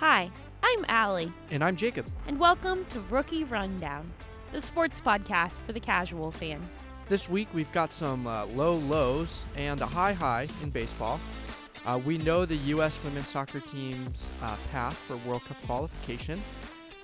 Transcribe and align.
Hi, 0.00 0.30
I'm 0.62 0.84
Allie, 0.88 1.32
And 1.50 1.62
I'm 1.62 1.76
Jacob. 1.76 2.06
and 2.26 2.38
welcome 2.40 2.84
to 2.86 3.00
Rookie 3.02 3.44
Rundown, 3.44 4.10
the 4.50 4.60
sports 4.60 5.00
podcast 5.00 5.58
for 5.58 5.72
the 5.72 5.80
casual 5.80 6.32
fan. 6.32 6.66
This 7.08 7.28
week 7.28 7.48
we've 7.52 7.70
got 7.72 7.92
some 7.92 8.26
uh, 8.26 8.46
low 8.46 8.76
lows 8.76 9.44
and 9.56 9.80
a 9.80 9.86
high 9.86 10.12
high 10.12 10.48
in 10.62 10.70
baseball. 10.70 11.20
Uh, 11.84 12.00
we 12.04 12.18
know 12.18 12.44
the 12.44 12.56
U.S. 12.56 12.98
women's 13.04 13.28
soccer 13.28 13.60
team's 13.60 14.28
uh, 14.42 14.56
path 14.70 14.96
for 14.96 15.16
World 15.28 15.44
Cup 15.44 15.56
qualification. 15.66 16.40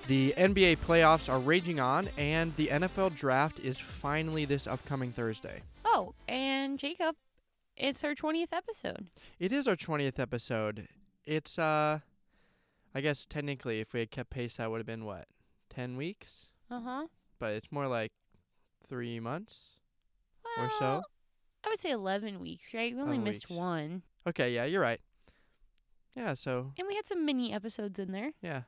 The 0.07 0.33
NBA 0.37 0.77
playoffs 0.77 1.31
are 1.31 1.39
raging 1.39 1.79
on, 1.79 2.07
and 2.17 2.55
the 2.55 2.67
NFL 2.67 3.15
draft 3.15 3.59
is 3.59 3.77
finally 3.77 4.45
this 4.45 4.65
upcoming 4.67 5.11
Thursday. 5.11 5.61
Oh, 5.83 6.13
and 6.27 6.79
Jacob, 6.79 7.15
it's 7.75 8.03
our 8.03 8.15
20th 8.15 8.53
episode. 8.53 9.07
It 9.39 9.51
is 9.51 9.67
our 9.67 9.75
20th 9.75 10.19
episode. 10.19 10.87
It's, 11.25 11.59
uh, 11.59 11.99
I 12.95 13.01
guess 13.01 13.25
technically, 13.25 13.79
if 13.79 13.93
we 13.93 13.99
had 13.99 14.11
kept 14.11 14.29
pace, 14.29 14.57
that 14.57 14.69
would 14.71 14.77
have 14.79 14.85
been 14.87 15.05
what, 15.05 15.25
10 15.69 15.97
weeks? 15.97 16.49
Uh 16.71 16.81
huh. 16.81 17.07
But 17.39 17.53
it's 17.53 17.71
more 17.71 17.87
like 17.87 18.11
three 18.87 19.19
months 19.19 19.59
or 20.57 20.69
so. 20.71 20.79
Well, 20.85 21.03
I 21.65 21.69
would 21.69 21.79
say 21.79 21.91
11 21.91 22.39
weeks, 22.39 22.73
right? 22.73 22.95
We 22.95 23.01
only 23.01 23.17
missed 23.17 23.49
weeks. 23.49 23.57
one. 23.59 24.01
Okay, 24.25 24.53
yeah, 24.53 24.65
you're 24.65 24.81
right. 24.81 24.99
Yeah, 26.15 26.33
so 26.33 26.73
And 26.79 26.87
we 26.87 26.95
had 26.95 27.07
some 27.07 27.25
mini 27.25 27.53
episodes 27.53 27.99
in 27.99 28.11
there. 28.11 28.31
yeah. 28.41 28.63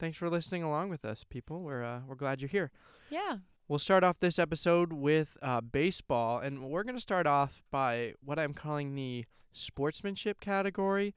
Thanks 0.00 0.18
for 0.18 0.28
listening 0.28 0.64
along 0.64 0.90
with 0.90 1.04
us, 1.04 1.24
people. 1.28 1.62
We're 1.62 1.84
uh, 1.84 2.00
we're 2.06 2.16
glad 2.16 2.42
you're 2.42 2.48
here. 2.48 2.72
Yeah. 3.10 3.36
We'll 3.68 3.78
start 3.78 4.02
off 4.02 4.18
this 4.18 4.40
episode 4.40 4.92
with 4.92 5.36
uh, 5.40 5.60
baseball, 5.60 6.38
and 6.40 6.68
we're 6.68 6.82
going 6.82 6.96
to 6.96 7.00
start 7.00 7.28
off 7.28 7.62
by 7.70 8.14
what 8.22 8.38
I'm 8.38 8.54
calling 8.54 8.96
the 8.96 9.24
sportsmanship 9.52 10.40
category. 10.40 11.14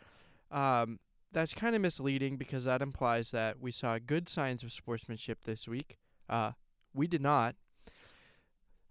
Um, 0.51 0.99
that's 1.37 1.53
kind 1.53 1.75
of 1.75 1.81
misleading 1.83 2.35
because 2.35 2.65
that 2.65 2.81
implies 2.81 3.29
that 3.29 3.59
we 3.61 3.71
saw 3.71 3.99
good 4.03 4.27
signs 4.27 4.63
of 4.63 4.71
sportsmanship 4.71 5.37
this 5.43 5.67
week. 5.67 5.99
Uh, 6.27 6.53
we 6.95 7.05
did 7.05 7.21
not. 7.21 7.55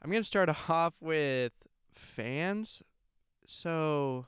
I'm 0.00 0.12
going 0.12 0.22
to 0.22 0.26
start 0.26 0.48
off 0.70 0.94
with 1.00 1.50
fans. 1.90 2.84
So, 3.46 4.26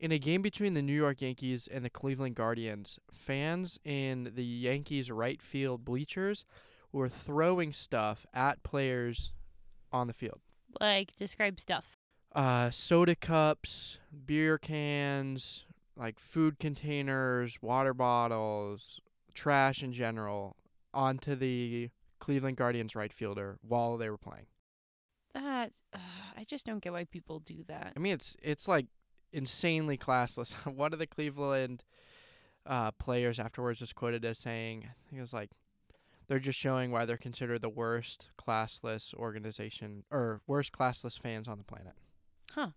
in 0.00 0.12
a 0.12 0.18
game 0.18 0.40
between 0.40 0.72
the 0.72 0.80
New 0.80 0.94
York 0.94 1.20
Yankees 1.20 1.68
and 1.70 1.84
the 1.84 1.90
Cleveland 1.90 2.36
Guardians, 2.36 2.98
fans 3.12 3.78
in 3.84 4.32
the 4.34 4.44
Yankees 4.44 5.10
right 5.10 5.42
field 5.42 5.84
bleachers 5.84 6.46
were 6.90 7.08
throwing 7.08 7.74
stuff 7.74 8.24
at 8.32 8.62
players 8.62 9.34
on 9.92 10.06
the 10.06 10.14
field. 10.14 10.40
Like, 10.80 11.14
describe 11.16 11.60
stuff. 11.60 11.98
Uh, 12.34 12.70
soda 12.70 13.14
cups, 13.14 13.98
beer 14.24 14.56
cans, 14.56 15.66
like 15.96 16.18
food 16.18 16.58
containers, 16.58 17.58
water 17.60 17.94
bottles, 17.94 19.00
trash 19.34 19.82
in 19.82 19.92
general, 19.92 20.56
onto 20.94 21.34
the 21.34 21.90
Cleveland 22.18 22.56
Guardians 22.56 22.94
right 22.94 23.12
fielder 23.12 23.58
while 23.62 23.96
they 23.96 24.10
were 24.10 24.18
playing. 24.18 24.46
That, 25.34 25.72
uh, 25.94 25.98
I 26.36 26.44
just 26.44 26.66
don't 26.66 26.82
get 26.82 26.92
why 26.92 27.04
people 27.04 27.40
do 27.40 27.64
that. 27.68 27.92
I 27.96 27.98
mean, 27.98 28.12
it's 28.12 28.36
it's 28.42 28.68
like 28.68 28.86
insanely 29.32 29.96
classless. 29.96 30.54
One 30.74 30.92
of 30.92 30.98
the 30.98 31.06
Cleveland 31.06 31.84
uh, 32.66 32.90
players 32.92 33.38
afterwards 33.38 33.80
was 33.80 33.92
quoted 33.92 34.24
as 34.24 34.38
saying, 34.38 34.84
I 34.84 35.08
think 35.08 35.18
it 35.18 35.20
was 35.20 35.32
like, 35.32 35.50
they're 36.28 36.38
just 36.38 36.58
showing 36.58 36.92
why 36.92 37.04
they're 37.04 37.16
considered 37.16 37.62
the 37.62 37.68
worst 37.68 38.30
classless 38.40 39.14
organization 39.14 40.04
or 40.10 40.40
worst 40.46 40.72
classless 40.72 41.18
fans 41.18 41.48
on 41.48 41.58
the 41.58 41.64
planet. 41.64 41.94
Huh? 42.54 42.68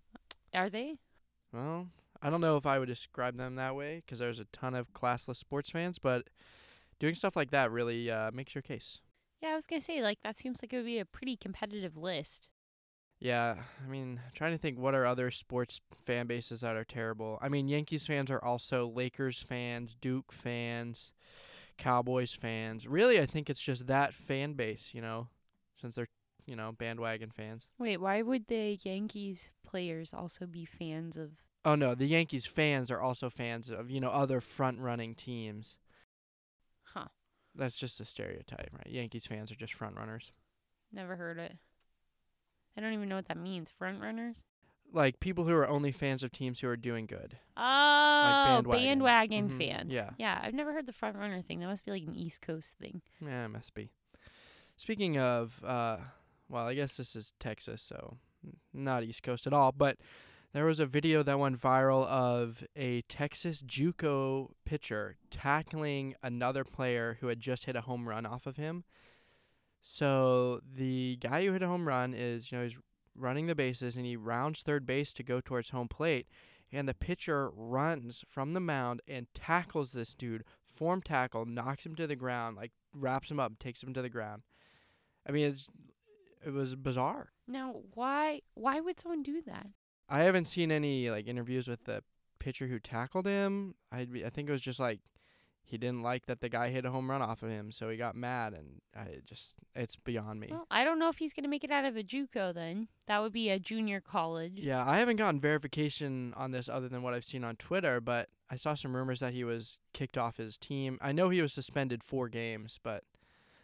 Are 0.54 0.70
they? 0.70 0.96
Well, 1.54 1.90
I 2.26 2.32
don't 2.32 2.42
know 2.42 2.58
if 2.58 2.66
I 2.66 2.80
would 2.80 2.88
describe 2.88 3.36
them 3.36 3.54
that 3.58 3.76
way 3.76 4.02
because 4.04 4.18
there's 4.18 4.40
a 4.40 4.46
ton 4.46 4.74
of 4.74 4.92
classless 4.94 5.36
sports 5.36 5.70
fans, 5.70 6.00
but 6.00 6.24
doing 6.98 7.14
stuff 7.14 7.36
like 7.36 7.52
that 7.52 7.70
really 7.70 8.10
uh, 8.10 8.32
makes 8.34 8.56
your 8.56 8.64
case. 8.64 8.98
Yeah, 9.44 9.50
I 9.50 9.56
was 9.56 9.68
going 9.68 9.80
to 9.80 9.86
say, 9.86 10.02
like, 10.02 10.18
that 10.24 10.36
seems 10.36 10.64
like 10.64 10.74
it 10.74 10.78
would 10.78 10.88
be 10.88 10.98
a 10.98 11.06
pretty 11.06 11.38
competitive 11.38 11.96
list. 11.96 12.50
Yeah, 13.20 13.58
I 13.86 13.88
mean, 13.88 14.22
trying 14.34 14.54
to 14.54 14.58
think 14.58 14.80
what 14.80 14.96
are 14.96 15.06
other 15.06 15.30
sports 15.30 15.82
fan 15.94 16.26
bases 16.26 16.62
that 16.62 16.76
are 16.76 16.84
terrible. 16.84 17.38
I 17.44 17.50
mean, 17.50 17.68
Yankees 17.68 18.08
fans 18.08 18.32
are 18.32 18.44
also 18.44 18.88
Lakers 18.88 19.40
fans, 19.40 19.94
Duke 19.94 20.32
fans, 20.32 21.14
Cowboys 21.78 22.34
fans. 22.34 22.88
Really, 22.88 23.22
I 23.22 23.28
think 23.28 23.52
it's 23.52 23.62
just 23.62 23.86
that 23.86 24.16
fan 24.16 24.54
base, 24.54 24.96
you 24.96 25.02
know, 25.02 25.28
since 25.80 25.94
they're, 25.94 26.10
you 26.48 26.56
know, 26.56 26.72
bandwagon 26.72 27.30
fans. 27.30 27.68
Wait, 27.78 28.02
why 28.02 28.24
would 28.24 28.48
the 28.48 28.80
Yankees 28.82 29.52
players 29.64 30.12
also 30.12 30.48
be 30.48 30.66
fans 30.66 31.18
of 31.18 31.30
Oh 31.66 31.76
no, 31.76 31.96
the 31.96 32.06
Yankees 32.06 32.46
fans 32.46 32.92
are 32.92 33.02
also 33.02 33.30
fans 33.30 33.70
of, 33.72 33.90
you 33.90 34.00
know, 34.00 34.10
other 34.12 34.40
front-running 34.40 35.16
teams. 35.16 35.78
Huh. 36.94 37.08
That's 37.56 37.78
just 37.78 38.00
a 38.00 38.06
stereotype, 38.06 38.70
right? 38.72 38.88
Yankees 38.88 39.26
fans 39.26 39.52
are 39.52 39.56
just 39.56 39.74
front 39.74 39.96
runners. 39.98 40.32
Never 40.94 41.16
heard 41.16 41.40
it. 41.40 41.58
I 42.78 42.82
don't 42.82 42.94
even 42.94 43.10
know 43.10 43.16
what 43.16 43.28
that 43.30 43.38
means. 43.38 43.72
Front 43.72 44.00
runners? 44.02 44.44
Like 44.94 45.20
people 45.20 45.46
who 45.46 45.56
are 45.56 45.68
only 45.68 45.92
fans 45.92 46.22
of 46.22 46.32
teams 46.32 46.60
who 46.60 46.68
are 46.68 46.78
doing 46.78 47.08
good. 47.08 47.38
Oh, 47.58 47.62
bandwagon. 48.46 48.70
bandwagon, 48.86 49.50
Mhm, 49.50 49.58
fans. 49.58 49.92
yeah. 49.94 50.12
Yeah, 50.20 50.40
I've 50.42 50.54
never 50.54 50.72
heard 50.74 50.86
the 50.86 50.94
front 50.94 51.16
runner 51.18 51.42
thing. 51.42 51.60
That 51.62 51.68
must 51.68 51.84
be 51.86 51.92
like 51.92 52.04
an 52.04 52.16
East 52.16 52.42
Coast 52.42 52.78
thing. 52.78 53.02
Yeah, 53.20 53.46
it 53.46 53.50
must 53.50 53.74
be. 53.74 53.90
Speaking 54.78 55.18
of, 55.18 55.64
uh, 55.66 55.98
well, 56.48 56.68
I 56.68 56.76
guess 56.76 56.96
this 56.98 57.16
is 57.16 57.34
Texas, 57.40 57.82
so 57.82 58.18
not 58.74 59.04
East 59.04 59.24
Coast 59.24 59.48
at 59.48 59.54
all. 59.54 59.72
But 59.72 59.98
there 60.56 60.64
was 60.64 60.80
a 60.80 60.86
video 60.86 61.22
that 61.22 61.38
went 61.38 61.60
viral 61.60 62.06
of 62.08 62.64
a 62.78 63.02
Texas 63.10 63.62
JUCO 63.62 64.52
pitcher 64.64 65.18
tackling 65.30 66.16
another 66.24 66.64
player 66.64 67.18
who 67.20 67.28
had 67.28 67.42
just 67.42 67.66
hit 67.66 67.76
a 67.76 67.82
home 67.82 68.08
run 68.08 68.26
off 68.26 68.46
of 68.46 68.56
him. 68.56 68.86
So 69.82 70.62
the 70.66 71.18
guy 71.18 71.44
who 71.44 71.52
hit 71.52 71.62
a 71.62 71.68
home 71.68 71.86
run 71.86 72.14
is, 72.14 72.54
you 72.54 72.58
know, 72.58 72.64
he's 72.64 72.78
running 73.18 73.48
the 73.48 73.54
bases 73.54 73.98
and 73.98 74.06
he 74.06 74.16
rounds 74.16 74.62
third 74.62 74.86
base 74.86 75.12
to 75.16 75.24
go 75.24 75.42
towards 75.42 75.72
home 75.72 75.90
plate. 75.90 76.26
And 76.72 76.88
the 76.88 76.94
pitcher 76.94 77.52
runs 77.54 78.24
from 78.30 78.54
the 78.54 78.62
mound 78.62 79.02
and 79.10 79.28
tackles 79.34 79.92
this 79.92 80.16
dude, 80.16 80.46
form 80.64 81.02
tackle, 81.02 81.46
knocks 81.46 81.86
him 81.86 81.96
to 81.96 82.08
the 82.08 82.16
ground, 82.16 82.56
like 82.56 82.72
wraps 82.94 83.30
him 83.30 83.42
up, 83.42 83.60
takes 83.60 83.84
him 83.84 83.94
to 83.94 84.02
the 84.02 84.10
ground. 84.10 84.44
I 85.28 85.34
mean, 85.34 85.48
it's 85.48 85.68
it 86.46 86.54
was 86.54 86.78
bizarre. 86.78 87.34
Now, 87.46 87.82
why 87.94 88.40
why 88.54 88.80
would 88.80 89.02
someone 89.02 89.22
do 89.22 89.42
that? 89.48 89.68
I 90.10 90.24
haven't 90.24 90.48
seen 90.48 90.72
any 90.72 91.10
like 91.10 91.28
interviews 91.28 91.68
with 91.68 91.86
the 91.86 92.04
pitcher 92.40 92.68
who 92.68 92.80
tackled 92.80 93.26
him. 93.26 93.76
I 93.92 94.08
I 94.26 94.30
think 94.30 94.50
it 94.50 94.52
was 94.52 94.62
just 94.62 94.80
like 94.80 95.00
he 95.66 95.80
didn't 95.80 96.04
like 96.04 96.28
that 96.28 96.42
the 96.42 96.50
guy 96.50 96.70
hit 96.70 96.86
a 96.86 96.92
home 96.92 97.10
run 97.10 97.24
off 97.24 97.42
of 97.42 97.50
him, 97.50 97.72
so 97.72 97.90
he 97.90 97.98
got 97.98 98.16
mad, 98.16 98.54
and 98.54 98.82
I 98.96 99.22
just 99.26 99.56
it's 99.76 99.96
beyond 99.96 100.40
me. 100.40 100.50
Well, 100.52 100.68
I 100.70 100.84
don't 100.84 101.00
know 101.00 101.10
if 101.10 101.18
he's 101.18 101.34
gonna 101.34 101.48
make 101.48 101.64
it 101.64 101.72
out 101.72 101.86
of 101.86 101.98
a 101.98 102.04
JUCO. 102.04 102.54
Then 102.54 102.88
that 103.08 103.22
would 103.22 103.34
be 103.34 103.50
a 103.50 103.58
junior 103.58 104.00
college. 104.00 104.54
Yeah, 104.56 104.84
I 104.88 105.00
haven't 105.00 105.16
gotten 105.16 105.40
verification 105.40 106.34
on 106.38 106.52
this 106.52 106.70
other 106.70 106.88
than 106.88 107.02
what 107.02 107.16
I've 107.16 107.26
seen 107.26 107.44
on 107.44 107.56
Twitter, 107.56 108.00
but 108.00 108.30
I 108.50 108.58
saw 108.58 108.76
some 108.76 108.96
rumors 108.96 109.22
that 109.22 109.34
he 109.34 109.44
was 109.44 109.80
kicked 109.94 110.18
off 110.18 110.38
his 110.38 110.58
team. 110.58 111.00
I 111.02 111.12
know 111.12 111.30
he 111.30 111.42
was 111.42 111.54
suspended 111.54 112.04
four 112.04 112.30
games, 112.30 112.80
but 112.82 113.04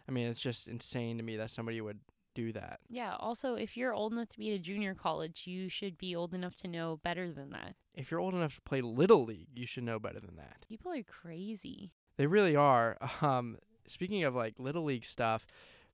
I 0.10 0.12
mean, 0.12 0.28
it's 0.28 0.42
just 0.42 0.68
insane 0.68 1.18
to 1.18 1.24
me 1.24 1.38
that 1.38 1.52
somebody 1.52 1.82
would 1.82 2.00
do 2.34 2.52
that. 2.54 2.80
Yeah. 2.90 3.16
Also, 3.20 3.56
if 3.56 3.76
you're 3.76 3.94
old 3.94 4.14
enough 4.14 4.30
to 4.30 4.38
be 4.38 4.52
at 4.52 4.56
a 4.56 4.60
junior 4.60 4.94
college, 4.94 5.44
you 5.46 5.70
should 5.70 5.98
be 5.98 6.16
old 6.16 6.34
enough 6.34 6.56
to 6.58 6.68
know 6.68 7.00
better 7.04 7.32
than 7.32 7.52
that. 7.52 7.76
If 7.94 8.12
you're 8.12 8.20
old 8.20 8.34
enough 8.34 8.56
to 8.56 8.62
play 8.62 8.82
Little 8.82 9.24
League, 9.24 9.50
you 9.56 9.66
should 9.66 9.84
know 9.84 10.00
better 10.00 10.20
than 10.20 10.38
that. 10.38 10.66
People 10.68 10.92
are 10.94 11.04
crazy. 11.04 11.92
They 12.18 12.28
really 12.28 12.56
are. 12.56 12.98
Um, 13.22 13.58
speaking 13.88 14.24
of 14.24 14.34
like 14.34 14.56
Little 14.58 14.84
League 14.84 15.06
stuff, 15.06 15.46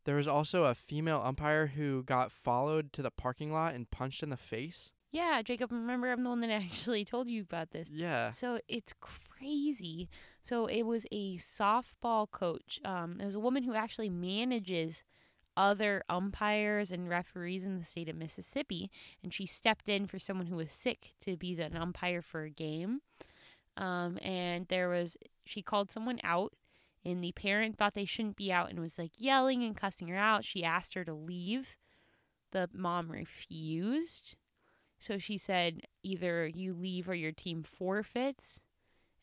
there 0.05 0.15
was 0.15 0.27
also 0.27 0.63
a 0.65 0.75
female 0.75 1.21
umpire 1.23 1.67
who 1.67 2.03
got 2.03 2.31
followed 2.31 2.93
to 2.93 3.01
the 3.01 3.11
parking 3.11 3.51
lot 3.51 3.75
and 3.75 3.89
punched 3.89 4.23
in 4.23 4.29
the 4.29 4.37
face. 4.37 4.93
Yeah, 5.11 5.41
Jacob. 5.41 5.71
Remember, 5.71 6.11
I'm 6.11 6.23
the 6.23 6.29
one 6.29 6.41
that 6.41 6.49
actually 6.51 7.03
told 7.03 7.29
you 7.29 7.41
about 7.41 7.71
this. 7.71 7.89
Yeah. 7.91 8.31
So 8.31 8.59
it's 8.67 8.93
crazy. 9.01 10.09
So 10.41 10.65
it 10.67 10.83
was 10.83 11.05
a 11.11 11.37
softball 11.37 12.29
coach. 12.29 12.79
Um, 12.85 13.19
it 13.19 13.25
was 13.25 13.35
a 13.35 13.39
woman 13.39 13.63
who 13.63 13.73
actually 13.73 14.09
manages 14.09 15.03
other 15.57 16.03
umpires 16.07 16.91
and 16.91 17.09
referees 17.09 17.65
in 17.65 17.77
the 17.77 17.83
state 17.83 18.07
of 18.07 18.15
Mississippi, 18.15 18.89
and 19.21 19.33
she 19.33 19.45
stepped 19.45 19.89
in 19.89 20.05
for 20.05 20.19
someone 20.19 20.47
who 20.47 20.55
was 20.55 20.71
sick 20.71 21.15
to 21.21 21.35
be 21.35 21.55
the, 21.55 21.65
an 21.65 21.75
umpire 21.75 22.21
for 22.21 22.43
a 22.43 22.49
game. 22.49 23.01
Um, 23.75 24.17
and 24.21 24.67
there 24.67 24.87
was 24.87 25.17
she 25.45 25.61
called 25.61 25.91
someone 25.91 26.19
out, 26.23 26.53
and 27.03 27.23
the 27.23 27.31
parent 27.33 27.75
thought 27.75 27.95
they 27.95 28.05
shouldn't 28.05 28.37
be 28.37 28.51
out 28.51 28.69
and 28.69 28.79
was 28.79 28.97
like 28.97 29.11
yelling 29.17 29.63
and 29.63 29.75
cussing 29.75 30.07
her 30.07 30.15
out. 30.17 30.45
She 30.45 30.63
asked 30.63 30.93
her 30.93 31.03
to 31.03 31.13
leave. 31.13 31.75
The 32.51 32.69
mom 32.73 33.11
refused. 33.11 34.35
So 34.99 35.17
she 35.17 35.37
said, 35.37 35.81
either 36.01 36.47
you 36.47 36.73
leave 36.73 37.07
or 37.09 37.15
your 37.15 37.31
team 37.31 37.63
forfeits. 37.63 38.61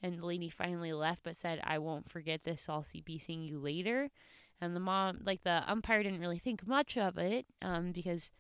And 0.02 0.18
the 0.18 0.26
lady 0.26 0.50
finally 0.50 0.92
left, 0.92 1.22
but 1.24 1.34
said, 1.34 1.60
I 1.64 1.78
won't 1.78 2.10
forget 2.10 2.44
this. 2.44 2.68
I'll 2.68 2.82
see, 2.82 3.00
be 3.00 3.18
seeing 3.18 3.42
you 3.42 3.58
later. 3.58 4.10
And 4.64 4.74
the 4.74 4.80
mom, 4.80 5.20
like 5.24 5.42
the 5.42 5.62
umpire, 5.66 6.02
didn't 6.02 6.20
really 6.20 6.38
think 6.38 6.66
much 6.66 6.96
of 6.96 7.18
it 7.18 7.46
um, 7.62 7.92
because 7.92 8.30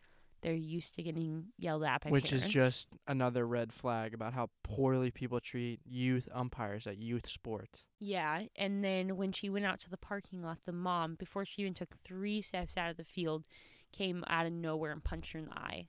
they're 0.42 0.52
used 0.52 0.94
to 0.96 1.02
getting 1.02 1.46
yelled 1.58 1.84
at 1.84 2.02
by 2.04 2.10
Which 2.10 2.30
parents. 2.30 2.46
is 2.46 2.52
just 2.52 2.88
another 3.06 3.46
red 3.46 3.72
flag 3.72 4.12
about 4.12 4.34
how 4.34 4.50
poorly 4.62 5.10
people 5.10 5.40
treat 5.40 5.80
youth 5.86 6.28
umpires 6.32 6.86
at 6.86 6.98
youth 6.98 7.26
sports. 7.28 7.84
Yeah, 7.98 8.42
and 8.56 8.84
then 8.84 9.16
when 9.16 9.32
she 9.32 9.48
went 9.48 9.64
out 9.64 9.80
to 9.80 9.90
the 9.90 9.96
parking 9.96 10.42
lot, 10.42 10.58
the 10.66 10.72
mom, 10.72 11.14
before 11.14 11.44
she 11.46 11.62
even 11.62 11.72
took 11.72 11.94
three 12.04 12.42
steps 12.42 12.76
out 12.76 12.90
of 12.90 12.96
the 12.98 13.04
field, 13.04 13.46
came 13.92 14.22
out 14.26 14.44
of 14.44 14.52
nowhere 14.52 14.92
and 14.92 15.02
punched 15.02 15.32
her 15.32 15.38
in 15.38 15.46
the 15.46 15.58
eye. 15.58 15.88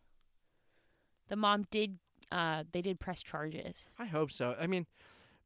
The 1.27 1.35
mom 1.35 1.65
did. 1.69 1.97
Uh, 2.31 2.63
they 2.71 2.81
did 2.81 2.99
press 2.99 3.21
charges. 3.21 3.87
I 3.99 4.05
hope 4.05 4.31
so. 4.31 4.55
I 4.59 4.67
mean, 4.67 4.87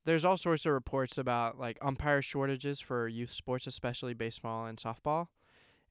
there's 0.05 0.25
all 0.25 0.37
sorts 0.37 0.65
of 0.65 0.73
reports 0.73 1.17
about 1.17 1.59
like 1.59 1.77
umpire 1.81 2.21
shortages 2.21 2.79
for 2.79 3.07
youth 3.07 3.31
sports, 3.31 3.67
especially 3.67 4.13
baseball 4.13 4.65
and 4.65 4.77
softball. 4.77 5.27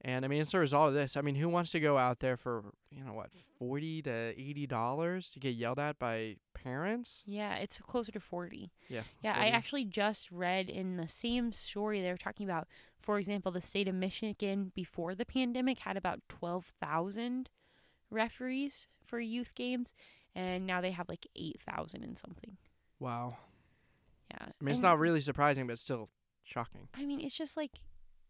And 0.00 0.25
I 0.25 0.28
mean, 0.28 0.40
it's 0.40 0.55
a 0.55 0.58
result 0.58 0.88
of 0.88 0.94
this. 0.94 1.16
I 1.16 1.22
mean, 1.22 1.34
who 1.34 1.49
wants 1.49 1.72
to 1.72 1.81
go 1.81 1.99
out 1.99 2.20
there 2.20 2.37
for 2.37 2.62
you 2.90 3.02
know 3.02 3.12
what, 3.12 3.31
forty 3.58 4.00
to 4.02 4.10
eighty 4.10 4.66
dollars 4.66 5.32
to 5.32 5.40
get 5.40 5.56
yelled 5.56 5.81
at 5.81 5.99
by 5.99 6.37
parents? 6.55 7.25
Yeah, 7.26 7.56
it's 7.56 7.78
closer 7.78 8.12
to 8.12 8.20
forty. 8.20 8.70
Yeah. 8.88 9.02
Yeah, 9.22 9.34
I 9.37 9.49
actually 9.49 9.84
just 9.84 10.31
read 10.31 10.70
in 10.70 10.96
the 10.99 11.08
same 11.08 11.52
story 11.52 12.00
they 12.00 12.11
were 12.11 12.16
talking 12.16 12.46
about. 12.46 12.69
For 13.00 13.19
example, 13.19 13.50
the 13.50 13.61
state 13.61 13.88
of 13.88 13.94
Michigan 13.96 14.70
before 14.75 15.16
the 15.16 15.25
pandemic 15.25 15.81
had 15.81 15.96
about 15.96 16.20
twelve 16.28 16.72
thousand 16.81 17.50
referees 18.08 18.87
for 19.04 19.19
youth 19.19 19.54
games, 19.56 19.94
and 20.32 20.64
now 20.64 20.81
they 20.81 20.93
have 20.93 21.08
like 21.08 21.26
eight 21.34 21.61
thousand 21.69 22.04
and 22.04 22.16
something. 22.16 22.56
Wow. 23.00 23.37
Yeah, 24.30 24.46
I 24.46 24.64
mean, 24.64 24.72
it's 24.72 24.82
not 24.82 24.98
really 24.98 25.20
surprising, 25.20 25.66
but 25.66 25.78
still 25.78 26.08
shocking. 26.44 26.88
I 26.94 27.04
mean, 27.04 27.20
it's 27.20 27.36
just 27.36 27.56
like 27.56 27.80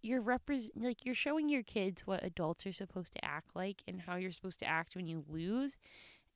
you're 0.01 0.23
repres 0.23 0.71
like 0.77 1.05
you're 1.05 1.15
showing 1.15 1.49
your 1.49 1.63
kids 1.63 2.07
what 2.07 2.23
adults 2.25 2.67
are 2.67 2.73
supposed 2.73 3.13
to 3.15 3.25
act 3.25 3.51
like 3.55 3.83
and 3.89 4.01
how 4.01 4.17
you're 4.17 4.33
supposed 4.33 4.61
to 4.61 4.67
act 4.67 4.95
when 4.95 5.07
you 5.07 5.25
lose, 5.29 5.77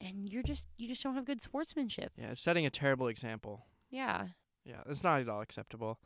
and 0.00 0.28
you're 0.28 0.42
just 0.42 0.68
you 0.76 0.88
just 0.88 1.02
don't 1.02 1.14
have 1.14 1.24
good 1.24 1.42
sportsmanship. 1.42 2.12
Yeah, 2.16 2.30
it's 2.30 2.42
setting 2.42 2.66
a 2.66 2.70
terrible 2.70 3.08
example. 3.08 3.66
Yeah. 3.90 4.28
Yeah, 4.64 4.80
it's 4.88 5.02
not 5.02 5.20
at 5.20 5.28
all 5.28 5.40
acceptable. 5.40 5.98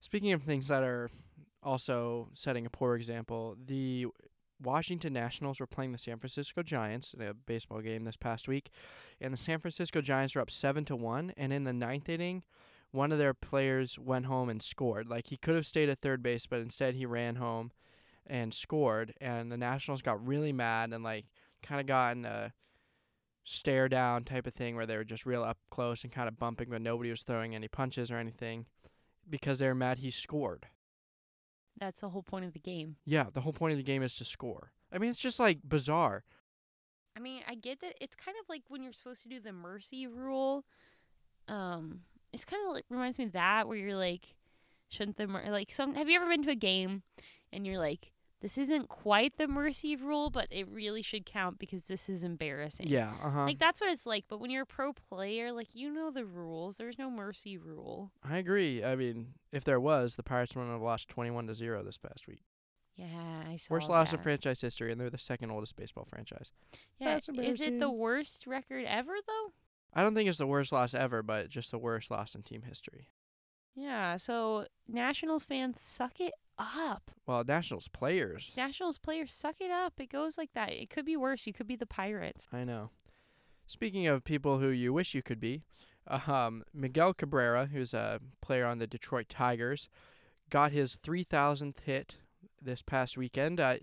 Speaking 0.00 0.32
of 0.32 0.42
things 0.42 0.68
that 0.68 0.82
are 0.82 1.10
also 1.62 2.28
setting 2.34 2.66
a 2.66 2.70
poor 2.70 2.94
example, 2.94 3.56
the 3.62 4.06
Washington 4.62 5.12
Nationals 5.12 5.60
were 5.60 5.66
playing 5.66 5.92
the 5.92 5.98
San 5.98 6.18
Francisco 6.18 6.62
Giants 6.62 7.14
in 7.14 7.22
a 7.22 7.34
baseball 7.34 7.80
game 7.80 8.04
this 8.04 8.16
past 8.16 8.48
week, 8.48 8.70
and 9.20 9.32
the 9.32 9.38
San 9.38 9.60
Francisco 9.60 10.00
Giants 10.00 10.34
were 10.34 10.42
up 10.42 10.50
seven 10.50 10.84
to 10.86 10.96
one. 10.96 11.32
And 11.36 11.52
in 11.52 11.64
the 11.64 11.72
ninth 11.72 12.08
inning, 12.08 12.42
one 12.92 13.12
of 13.12 13.18
their 13.18 13.34
players 13.34 13.98
went 13.98 14.26
home 14.26 14.48
and 14.48 14.62
scored. 14.62 15.08
Like 15.08 15.28
he 15.28 15.36
could 15.36 15.54
have 15.54 15.66
stayed 15.66 15.88
at 15.88 15.98
third 15.98 16.22
base, 16.22 16.46
but 16.46 16.60
instead 16.60 16.94
he 16.94 17.06
ran 17.06 17.36
home 17.36 17.70
and 18.26 18.52
scored. 18.52 19.14
And 19.20 19.50
the 19.50 19.56
Nationals 19.56 20.02
got 20.02 20.24
really 20.26 20.52
mad 20.52 20.92
and 20.92 21.04
like 21.04 21.26
kind 21.62 21.80
of 21.80 21.86
got 21.86 22.16
in 22.16 22.24
a 22.24 22.52
stare 23.44 23.88
down 23.88 24.24
type 24.24 24.46
of 24.46 24.54
thing 24.54 24.76
where 24.76 24.86
they 24.86 24.96
were 24.96 25.04
just 25.04 25.26
real 25.26 25.42
up 25.42 25.58
close 25.70 26.04
and 26.04 26.12
kind 26.12 26.28
of 26.28 26.38
bumping, 26.38 26.68
but 26.70 26.82
nobody 26.82 27.10
was 27.10 27.22
throwing 27.22 27.54
any 27.54 27.68
punches 27.68 28.10
or 28.10 28.16
anything 28.16 28.66
because 29.28 29.58
they 29.58 29.66
were 29.66 29.74
mad 29.74 29.98
he 29.98 30.10
scored. 30.10 30.66
That's 31.78 32.00
the 32.02 32.10
whole 32.10 32.22
point 32.22 32.44
of 32.44 32.52
the 32.52 32.58
game. 32.58 32.96
Yeah, 33.06 33.26
the 33.32 33.40
whole 33.40 33.52
point 33.52 33.72
of 33.72 33.78
the 33.78 33.84
game 33.84 34.02
is 34.02 34.14
to 34.16 34.24
score. 34.24 34.72
I 34.92 34.98
mean, 34.98 35.10
it's 35.10 35.20
just 35.20 35.40
like 35.40 35.60
bizarre. 35.66 36.24
I 37.16 37.20
mean, 37.20 37.42
I 37.48 37.54
get 37.54 37.80
that 37.80 37.94
it's 38.00 38.16
kind 38.16 38.36
of 38.42 38.48
like 38.48 38.62
when 38.68 38.82
you're 38.82 38.92
supposed 38.92 39.22
to 39.22 39.28
do 39.28 39.40
the 39.40 39.52
mercy 39.52 40.06
rule. 40.06 40.64
Um, 41.48 42.00
it's 42.32 42.44
kind 42.44 42.62
of 42.66 42.74
like 42.74 42.84
reminds 42.90 43.18
me 43.18 43.24
of 43.24 43.32
that 43.32 43.68
where 43.68 43.76
you're 43.76 43.96
like, 43.96 44.34
shouldn't 44.88 45.16
the 45.16 45.26
mer- 45.26 45.50
like 45.50 45.72
some? 45.72 45.94
Have 45.94 46.08
you 46.08 46.16
ever 46.16 46.28
been 46.28 46.42
to 46.44 46.50
a 46.50 46.56
game 46.56 47.02
and 47.52 47.66
you're 47.66 47.78
like, 47.78 48.12
this 48.40 48.56
isn't 48.56 48.88
quite 48.88 49.36
the 49.36 49.46
mercy 49.46 49.96
rule, 49.96 50.30
but 50.30 50.46
it 50.50 50.66
really 50.68 51.02
should 51.02 51.26
count 51.26 51.58
because 51.58 51.86
this 51.88 52.08
is 52.08 52.24
embarrassing. 52.24 52.86
Yeah, 52.88 53.12
uh 53.22 53.30
huh. 53.30 53.44
Like 53.44 53.58
that's 53.58 53.80
what 53.80 53.90
it's 53.90 54.06
like. 54.06 54.24
But 54.28 54.40
when 54.40 54.50
you're 54.50 54.62
a 54.62 54.66
pro 54.66 54.92
player, 54.92 55.52
like 55.52 55.74
you 55.74 55.92
know 55.92 56.10
the 56.10 56.24
rules. 56.24 56.76
There's 56.76 56.98
no 56.98 57.10
mercy 57.10 57.58
rule. 57.58 58.12
I 58.24 58.38
agree. 58.38 58.82
I 58.82 58.96
mean, 58.96 59.34
if 59.52 59.64
there 59.64 59.80
was, 59.80 60.16
the 60.16 60.22
Pirates 60.22 60.56
would 60.56 60.66
have 60.68 60.80
lost 60.80 61.08
twenty-one 61.08 61.46
to 61.48 61.54
zero 61.54 61.82
this 61.82 61.98
past 61.98 62.26
week. 62.26 62.40
Yeah, 62.96 63.42
I 63.46 63.56
saw. 63.56 63.74
Worst 63.74 63.90
loss 63.90 64.12
in 64.12 64.20
franchise 64.20 64.60
history, 64.60 64.90
and 64.90 65.00
they're 65.00 65.10
the 65.10 65.18
second 65.18 65.50
oldest 65.50 65.76
baseball 65.76 66.06
franchise. 66.08 66.50
Yeah, 66.98 67.18
is 67.34 67.60
it 67.60 67.78
the 67.78 67.90
worst 67.90 68.46
record 68.46 68.84
ever 68.86 69.12
though? 69.26 69.52
I 69.94 70.02
don't 70.02 70.14
think 70.14 70.28
it's 70.28 70.38
the 70.38 70.46
worst 70.46 70.72
loss 70.72 70.94
ever, 70.94 71.22
but 71.22 71.48
just 71.48 71.70
the 71.70 71.78
worst 71.78 72.10
loss 72.10 72.34
in 72.34 72.42
team 72.42 72.62
history. 72.62 73.08
Yeah. 73.74 74.16
So 74.16 74.66
Nationals 74.88 75.44
fans, 75.44 75.80
suck 75.80 76.20
it 76.20 76.32
up. 76.58 77.10
Well, 77.26 77.44
Nationals 77.44 77.88
players. 77.88 78.52
Nationals 78.56 78.98
players, 78.98 79.32
suck 79.32 79.56
it 79.60 79.70
up. 79.70 79.94
It 79.98 80.10
goes 80.10 80.36
like 80.36 80.52
that. 80.54 80.72
It 80.72 80.90
could 80.90 81.04
be 81.04 81.16
worse. 81.16 81.46
You 81.46 81.52
could 81.52 81.66
be 81.66 81.76
the 81.76 81.86
Pirates. 81.86 82.46
I 82.52 82.64
know. 82.64 82.90
Speaking 83.66 84.06
of 84.06 84.24
people 84.24 84.58
who 84.58 84.68
you 84.68 84.92
wish 84.92 85.14
you 85.14 85.22
could 85.22 85.40
be, 85.40 85.62
um, 86.06 86.64
Miguel 86.74 87.14
Cabrera, 87.14 87.66
who's 87.66 87.94
a 87.94 88.20
player 88.40 88.66
on 88.66 88.78
the 88.78 88.86
Detroit 88.86 89.28
Tigers, 89.28 89.88
got 90.50 90.72
his 90.72 90.96
3,000th 90.96 91.80
hit 91.80 92.16
this 92.60 92.82
past 92.82 93.16
weekend. 93.16 93.60
Uh, 93.60 93.76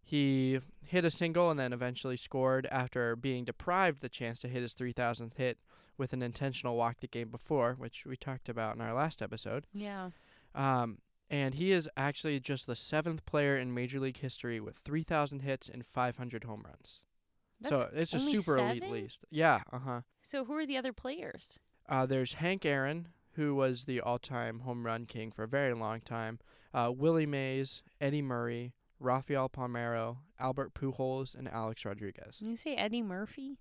he 0.00 0.60
hit 0.84 1.04
a 1.04 1.10
single 1.10 1.50
and 1.50 1.58
then 1.58 1.72
eventually 1.72 2.16
scored 2.16 2.66
after 2.70 3.16
being 3.16 3.44
deprived 3.44 4.00
the 4.00 4.08
chance 4.08 4.40
to 4.40 4.48
hit 4.48 4.62
his 4.62 4.74
3,000th 4.74 5.34
hit 5.36 5.58
with 5.96 6.12
an 6.12 6.22
intentional 6.22 6.76
walk 6.76 7.00
the 7.00 7.06
game 7.06 7.28
before, 7.28 7.74
which 7.74 8.04
we 8.06 8.16
talked 8.16 8.48
about 8.48 8.74
in 8.74 8.80
our 8.80 8.94
last 8.94 9.22
episode. 9.22 9.66
Yeah. 9.72 10.10
Um, 10.54 10.98
and 11.30 11.54
he 11.54 11.72
is 11.72 11.88
actually 11.96 12.40
just 12.40 12.66
the 12.66 12.76
seventh 12.76 13.24
player 13.24 13.56
in 13.56 13.72
Major 13.72 14.00
League 14.00 14.18
history 14.18 14.60
with 14.60 14.78
3,000 14.84 15.40
hits 15.40 15.68
and 15.68 15.84
500 15.84 16.44
home 16.44 16.62
runs. 16.66 17.02
That's 17.60 17.82
so 17.82 17.88
it's 17.94 18.12
a 18.12 18.20
super 18.20 18.58
elite 18.58 18.90
list. 18.90 19.24
Yeah, 19.30 19.60
uh 19.72 19.78
huh. 19.78 20.00
So 20.20 20.44
who 20.44 20.54
are 20.54 20.66
the 20.66 20.76
other 20.76 20.92
players? 20.92 21.58
Uh, 21.88 22.06
there's 22.06 22.34
Hank 22.34 22.66
Aaron, 22.66 23.08
who 23.34 23.54
was 23.54 23.84
the 23.84 24.00
all-time 24.00 24.60
home 24.60 24.84
run 24.84 25.06
king 25.06 25.30
for 25.30 25.44
a 25.44 25.48
very 25.48 25.72
long 25.72 26.00
time. 26.00 26.38
Uh, 26.74 26.90
Willie 26.94 27.26
Mays, 27.26 27.82
Eddie 28.00 28.22
Murray, 28.22 28.72
Rafael 29.02 29.48
Palmeiro, 29.48 30.18
Albert 30.38 30.74
Pujols, 30.74 31.34
and 31.34 31.48
Alex 31.48 31.84
Rodriguez. 31.84 32.38
Did 32.38 32.48
you 32.48 32.56
say 32.56 32.74
Eddie 32.74 33.02
Murphy? 33.02 33.58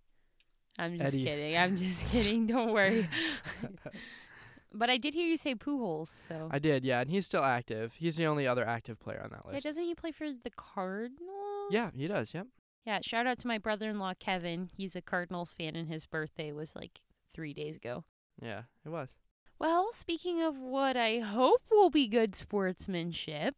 I'm 0.79 0.97
just 0.97 1.13
Eddie. 1.15 1.23
kidding. 1.23 1.57
I'm 1.57 1.77
just 1.77 2.07
kidding. 2.11 2.47
Don't 2.47 2.71
worry. 2.73 3.07
but 4.73 4.89
I 4.89 4.97
did 4.97 5.13
hear 5.13 5.27
you 5.27 5.37
say 5.37 5.55
Pujols, 5.55 6.13
though. 6.29 6.47
I 6.51 6.59
did, 6.59 6.83
yeah, 6.85 7.01
and 7.01 7.09
he's 7.09 7.25
still 7.27 7.43
active. 7.43 7.95
He's 7.95 8.15
the 8.15 8.25
only 8.25 8.47
other 8.47 8.65
active 8.65 8.99
player 8.99 9.21
on 9.23 9.29
that 9.31 9.45
list. 9.45 9.55
yeah, 9.55 9.69
doesn't 9.69 9.83
he 9.83 9.95
play 9.95 10.11
for 10.11 10.27
the 10.31 10.51
Cardinals? 10.51 11.71
Yeah, 11.71 11.89
he 11.95 12.07
does. 12.07 12.33
Yep. 12.33 12.47
Yeah. 12.85 12.99
Shout 13.03 13.27
out 13.27 13.37
to 13.39 13.47
my 13.47 13.57
brother-in-law 13.57 14.13
Kevin. 14.19 14.69
He's 14.75 14.95
a 14.95 15.01
Cardinals 15.01 15.53
fan, 15.53 15.75
and 15.75 15.87
his 15.89 16.05
birthday 16.05 16.51
was 16.51 16.75
like 16.75 17.01
three 17.33 17.53
days 17.53 17.75
ago. 17.75 18.05
Yeah, 18.41 18.63
it 18.85 18.89
was. 18.89 19.15
Well, 19.59 19.89
speaking 19.93 20.41
of 20.41 20.57
what 20.57 20.97
I 20.97 21.19
hope 21.19 21.61
will 21.69 21.91
be 21.91 22.07
good 22.07 22.35
sportsmanship, 22.35 23.55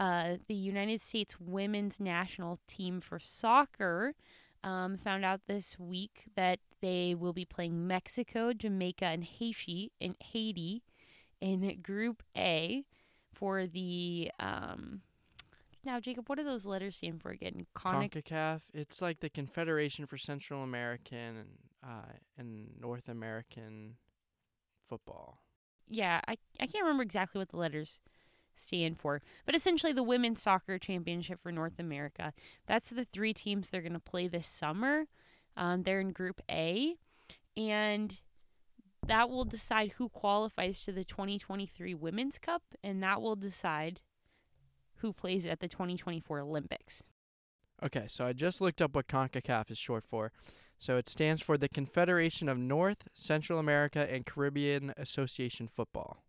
uh, 0.00 0.38
the 0.48 0.54
United 0.54 0.98
States 0.98 1.38
women's 1.38 2.00
national 2.00 2.56
team 2.66 3.02
for 3.02 3.18
soccer 3.18 4.14
um, 4.64 4.96
found 4.96 5.26
out 5.26 5.42
this 5.46 5.78
week 5.78 6.24
that 6.36 6.58
they 6.80 7.14
will 7.14 7.34
be 7.34 7.44
playing 7.44 7.86
Mexico, 7.86 8.54
Jamaica, 8.54 9.04
and 9.04 9.22
Haiti 9.22 9.92
in 10.00 10.16
Haiti 10.32 10.82
in 11.40 11.80
Group 11.82 12.22
A 12.36 12.84
for 13.30 13.66
the. 13.66 14.30
Um, 14.40 15.02
now, 15.84 16.00
Jacob, 16.00 16.28
what 16.28 16.38
do 16.38 16.44
those 16.44 16.64
letters 16.64 16.96
stand 16.96 17.20
for 17.20 17.30
again? 17.30 17.66
Conic- 17.74 18.12
CONCACAF. 18.12 18.62
It's 18.72 19.02
like 19.02 19.20
the 19.20 19.30
Confederation 19.30 20.06
for 20.06 20.16
Central 20.16 20.62
American 20.62 21.36
and 21.36 21.48
uh, 21.84 22.12
and 22.38 22.70
North 22.80 23.10
American 23.10 23.96
football. 24.88 25.42
yeah, 25.88 26.20
I, 26.26 26.36
I 26.58 26.66
can't 26.66 26.84
remember 26.84 27.02
exactly 27.02 27.38
what 27.38 27.50
the 27.50 27.58
letters 27.58 28.00
stand 28.54 28.98
for, 28.98 29.22
but 29.46 29.54
essentially 29.54 29.92
the 29.92 30.02
women's 30.02 30.42
soccer 30.42 30.78
championship 30.78 31.40
for 31.42 31.52
North 31.52 31.78
America. 31.78 32.32
That's 32.66 32.90
the 32.90 33.04
three 33.04 33.32
teams 33.32 33.68
they're 33.68 33.80
going 33.80 33.92
to 33.92 34.00
play 34.00 34.28
this 34.28 34.46
summer. 34.46 35.06
Um, 35.56 35.82
they're 35.82 36.00
in 36.00 36.12
Group 36.12 36.40
A, 36.50 36.96
and 37.56 38.20
that 39.06 39.30
will 39.30 39.44
decide 39.44 39.92
who 39.92 40.08
qualifies 40.08 40.84
to 40.84 40.92
the 40.92 41.04
2023 41.04 41.94
Women's 41.94 42.38
Cup, 42.38 42.62
and 42.82 43.02
that 43.02 43.20
will 43.20 43.36
decide 43.36 44.00
who 44.96 45.12
plays 45.12 45.46
at 45.46 45.60
the 45.60 45.68
2024 45.68 46.40
Olympics. 46.40 47.04
Okay, 47.82 48.04
so 48.08 48.26
I 48.26 48.32
just 48.32 48.60
looked 48.60 48.82
up 48.82 48.94
what 48.94 49.08
CONCACAF 49.08 49.70
is 49.70 49.78
short 49.78 50.04
for. 50.04 50.32
So 50.78 50.96
it 50.96 51.08
stands 51.08 51.42
for 51.42 51.58
the 51.58 51.68
Confederation 51.68 52.48
of 52.48 52.58
North, 52.58 53.08
Central 53.12 53.58
America, 53.58 54.10
and 54.10 54.24
Caribbean 54.24 54.94
Association 54.96 55.68
Football. 55.68 56.24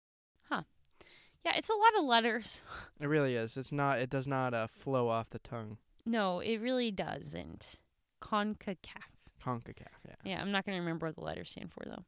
Yeah, 1.46 1.54
it's 1.56 1.70
a 1.70 1.74
lot 1.74 2.00
of 2.00 2.06
letters. 2.06 2.62
It 3.00 3.08
really 3.08 3.34
is. 3.36 3.58
It's 3.58 3.72
not. 3.72 3.98
It 3.98 4.12
does 4.12 4.28
not 4.28 4.54
uh, 4.54 4.68
flow 4.68 5.08
off 5.08 5.32
the 5.32 5.40
tongue. 5.40 5.78
No, 6.06 6.40
it 6.40 6.58
really 6.58 6.92
doesn't. 6.92 7.80
CONCACAF. 8.22 9.10
CONCACAF. 9.44 9.88
Yeah. 10.08 10.16
Yeah, 10.24 10.42
I'm 10.42 10.52
not 10.52 10.68
going 10.68 10.76
to 10.76 10.80
remember 10.82 11.08
what 11.08 11.16
the 11.16 11.24
letters 11.24 11.50
stand 11.50 11.72
for, 11.74 11.84
though. 11.86 12.04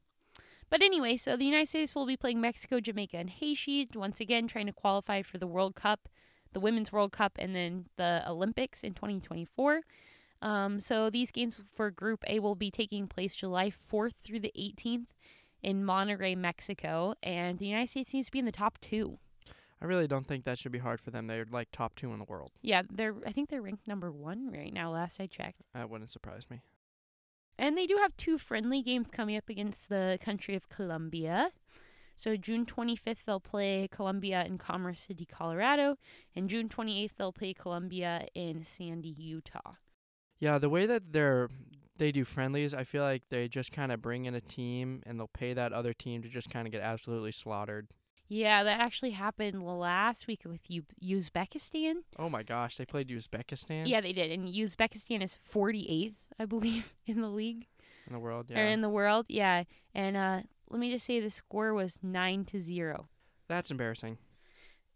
But 0.70 0.84
anyway, 0.84 1.18
so 1.18 1.36
the 1.36 1.46
United 1.46 1.68
States 1.68 1.96
will 1.96 2.06
be 2.06 2.18
playing 2.18 2.42
Mexico, 2.42 2.80
Jamaica, 2.80 3.18
and 3.18 3.30
Haiti, 3.30 3.88
once 3.96 4.20
again 4.20 4.48
trying 4.48 4.68
to 4.68 4.74
qualify 4.74 5.24
for 5.24 5.40
the 5.40 5.48
World 5.48 5.76
Cup, 5.76 6.10
the 6.52 6.60
Women's 6.60 6.92
World 6.92 7.12
Cup, 7.12 7.34
and 7.40 7.56
then 7.56 7.86
the 7.98 8.24
Olympics 8.28 8.84
in 8.84 8.94
2024. 8.94 9.82
Um, 10.44 10.80
so 10.80 11.10
these 11.10 11.32
games 11.32 11.64
for 11.74 11.90
Group 11.90 12.24
A 12.28 12.40
will 12.40 12.56
be 12.56 12.70
taking 12.70 13.08
place 13.08 13.36
July 13.36 13.70
4th 13.70 14.14
through 14.24 14.42
the 14.42 14.52
18th 14.58 15.08
in 15.62 15.86
Monterrey, 15.86 16.36
Mexico, 16.36 17.16
and 17.24 17.58
the 17.58 17.66
United 17.66 17.88
States 17.88 18.14
needs 18.14 18.28
to 18.28 18.32
be 18.32 18.40
in 18.40 18.46
the 18.46 18.52
top 18.52 18.78
two. 18.80 19.18
I 19.84 19.86
really 19.86 20.08
don't 20.08 20.26
think 20.26 20.46
that 20.46 20.58
should 20.58 20.72
be 20.72 20.80
hard 20.80 21.02
for 21.02 21.12
them. 21.12 21.28
They're 21.28 21.46
like 21.52 21.68
top 21.72 21.94
two 21.96 22.14
in 22.14 22.20
the 22.20 22.26
world. 22.26 22.52
Yeah, 22.62 22.84
they're 22.90 23.16
I 23.28 23.34
think 23.34 23.50
they're 23.50 23.62
ranked 23.62 23.86
number 23.86 24.12
one 24.12 24.50
right 24.50 24.74
now. 24.74 24.92
Last 24.92 25.20
I 25.20 25.28
checked. 25.28 25.66
That 25.74 25.90
wouldn't 25.90 26.10
surprise 26.10 26.50
me. 26.50 26.62
And 27.58 27.78
they 27.78 27.86
do 27.86 27.98
have 27.98 28.16
two 28.16 28.38
friendly 28.38 28.82
games 28.82 29.12
coming 29.12 29.36
up 29.36 29.50
against 29.50 29.90
the 29.90 30.18
country 30.22 30.56
of 30.56 30.70
Colombia. 30.70 31.52
So 32.16 32.38
June 32.38 32.66
25th 32.66 33.26
they'll 33.26 33.42
play 33.42 33.90
Colombia 33.92 34.46
in 34.46 34.58
Commerce 34.58 35.02
City, 35.02 35.26
Colorado, 35.26 35.98
and 36.34 36.50
June 36.50 36.70
28th 36.70 37.12
they'll 37.18 37.34
play 37.34 37.54
Colombia 37.54 38.26
in 38.34 38.64
Sandy, 38.64 39.10
Utah. 39.10 39.74
Yeah, 40.40 40.60
the 40.60 40.70
way 40.70 40.86
that 40.86 41.12
they're 41.12 41.50
they 41.98 42.14
do 42.14 42.24
friendlies, 42.24 42.74
I 42.74 42.86
feel 42.86 43.04
like 43.04 43.24
they 43.30 43.50
just 43.50 43.74
kind 43.74 43.92
of 43.92 44.02
bring 44.02 44.26
in 44.26 44.34
a 44.34 44.42
team 44.42 45.04
and 45.06 45.20
they'll 45.20 45.28
pay 45.28 45.54
that 45.54 45.74
other 45.74 45.94
team 45.94 46.22
to 46.22 46.30
just 46.30 46.50
kind 46.50 46.66
of 46.66 46.72
get 46.72 46.82
absolutely 46.82 47.34
slaughtered. 47.34 47.90
Yeah, 48.30 48.64
that 48.64 48.80
actually 48.80 49.12
happened 49.12 49.64
last 49.64 50.28
week 50.28 50.42
with 50.46 50.70
U- 50.70 50.86
Uzbekistan. 51.04 51.96
Oh 52.18 52.30
my 52.30 52.42
gosh, 52.44 52.78
they 52.78 52.86
played 52.86 53.10
Uzbekistan 53.10 53.88
Yeah, 53.88 54.02
they 54.02 54.14
did. 54.14 54.32
And 54.32 54.48
Uzbekistan 54.48 55.22
is 55.22 55.38
48th, 55.54 56.16
I 56.40 56.46
believe, 56.46 56.94
in 57.06 57.22
the 57.22 57.28
league 57.30 57.68
in 58.08 58.14
the 58.14 58.20
world. 58.20 58.50
or 58.50 58.56
Yeah, 58.56 58.68
in 58.70 58.82
the 58.82 58.90
world. 58.90 59.26
Yeah. 59.30 59.64
And 59.94 60.18
uh, 60.18 60.42
let 60.70 60.80
me 60.80 60.92
just 60.92 61.06
say 61.06 61.20
the 61.20 61.30
score 61.30 61.74
was 61.74 62.00
9 62.02 62.46
to 62.46 62.62
0. 62.62 63.08
that's 63.48 63.72
embarrassing. 63.72 64.18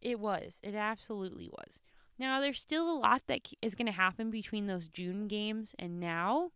It 0.01 0.19
was. 0.19 0.59
It 0.63 0.75
absolutely 0.75 1.49
was. 1.49 1.79
Now, 2.19 2.39
there's 2.41 2.59
still 2.61 2.89
a 2.91 2.97
lot 2.97 3.21
that 3.27 3.47
is 3.61 3.75
going 3.75 3.85
to 3.87 3.91
happen 3.91 4.29
between 4.31 4.65
those 4.67 4.87
June 4.87 5.27
games 5.27 5.75
and 5.77 5.99
now. 5.99 6.51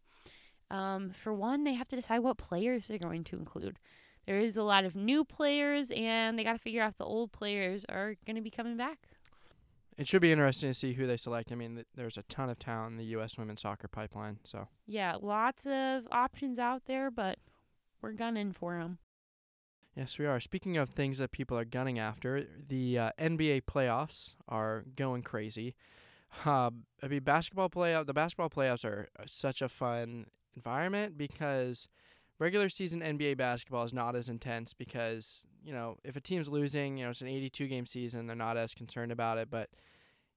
Um, 0.72 1.12
for 1.12 1.34
one, 1.34 1.64
they 1.64 1.74
have 1.74 1.88
to 1.90 1.96
decide 1.96 2.20
what 2.20 2.38
players 2.38 2.88
they're 2.88 2.98
going 2.98 3.24
to 3.26 3.36
include. 3.36 3.78
There 4.26 4.38
is 4.40 4.56
a 4.58 4.64
lot 4.64 4.86
of 4.86 4.96
new 4.96 5.24
players, 5.24 5.92
and 5.92 6.38
they 6.38 6.44
got 6.44 6.54
to 6.54 6.60
figure 6.60 6.82
out 6.84 6.92
if 6.92 6.98
the 6.98 7.06
old 7.06 7.32
players 7.32 7.86
are 7.90 8.16
going 8.26 8.36
to 8.36 8.42
be 8.42 8.52
coming 8.52 8.78
back. 8.78 9.00
It 9.98 10.08
should 10.08 10.22
be 10.22 10.32
interesting 10.32 10.70
to 10.70 10.74
see 10.74 10.94
who 10.94 11.06
they 11.06 11.18
select. 11.18 11.52
I 11.52 11.56
mean, 11.56 11.76
th- 11.76 11.88
there's 11.96 12.18
a 12.18 12.24
ton 12.24 12.50
of 12.50 12.58
talent 12.60 12.92
in 12.94 12.98
the 12.98 13.06
U.S. 13.06 13.38
women's 13.38 13.62
soccer 13.62 13.88
pipeline. 13.88 14.40
So 14.44 14.68
Yeah, 14.88 15.16
lots 15.22 15.66
of 15.66 16.08
options 16.12 16.60
out 16.60 16.86
there, 16.86 17.12
but 17.12 17.40
we're 18.02 18.14
gunning 18.14 18.52
for 18.52 18.78
them. 18.80 19.00
yes, 19.96 20.18
we 20.18 20.26
are. 20.26 20.40
Speaking 20.40 20.78
of 20.78 20.90
things 20.90 21.18
that 21.18 21.32
people 21.32 21.58
are 21.58 21.66
gunning 21.66 22.00
after, 22.00 22.46
the 22.68 22.98
uh, 22.98 23.12
NBA 23.20 23.64
playoffs 23.64 24.36
are 24.48 24.86
going 24.96 25.24
crazy. 25.24 25.76
Uh, 26.46 26.72
I 27.04 27.08
mean, 27.10 27.24
basketball 27.24 27.70
playoff. 27.70 28.06
The 28.06 28.14
basketball 28.14 28.50
playoffs 28.50 28.86
are 28.86 29.10
uh, 29.20 29.24
such 29.28 29.62
a 29.62 29.68
fun 29.68 30.28
environment 30.56 31.18
because 31.18 31.90
regular 32.42 32.70
season 32.70 33.02
NBA 33.02 33.38
basketball 33.38 33.84
is 33.84 33.94
not 33.94 34.16
as 34.16 34.28
intense 34.28 34.74
because 34.74 35.46
you 35.64 35.72
know 35.72 35.96
if 36.04 36.16
a 36.16 36.20
team's 36.20 36.50
losing, 36.50 36.98
you 36.98 37.06
know 37.06 37.12
it's 37.12 37.22
an 37.22 37.28
82 37.28 37.68
game 37.68 37.86
season, 37.86 38.26
they're 38.26 38.36
not 38.36 38.58
as 38.58 38.74
concerned 38.74 39.12
about 39.12 39.38
it. 39.38 39.50
But 39.50 39.70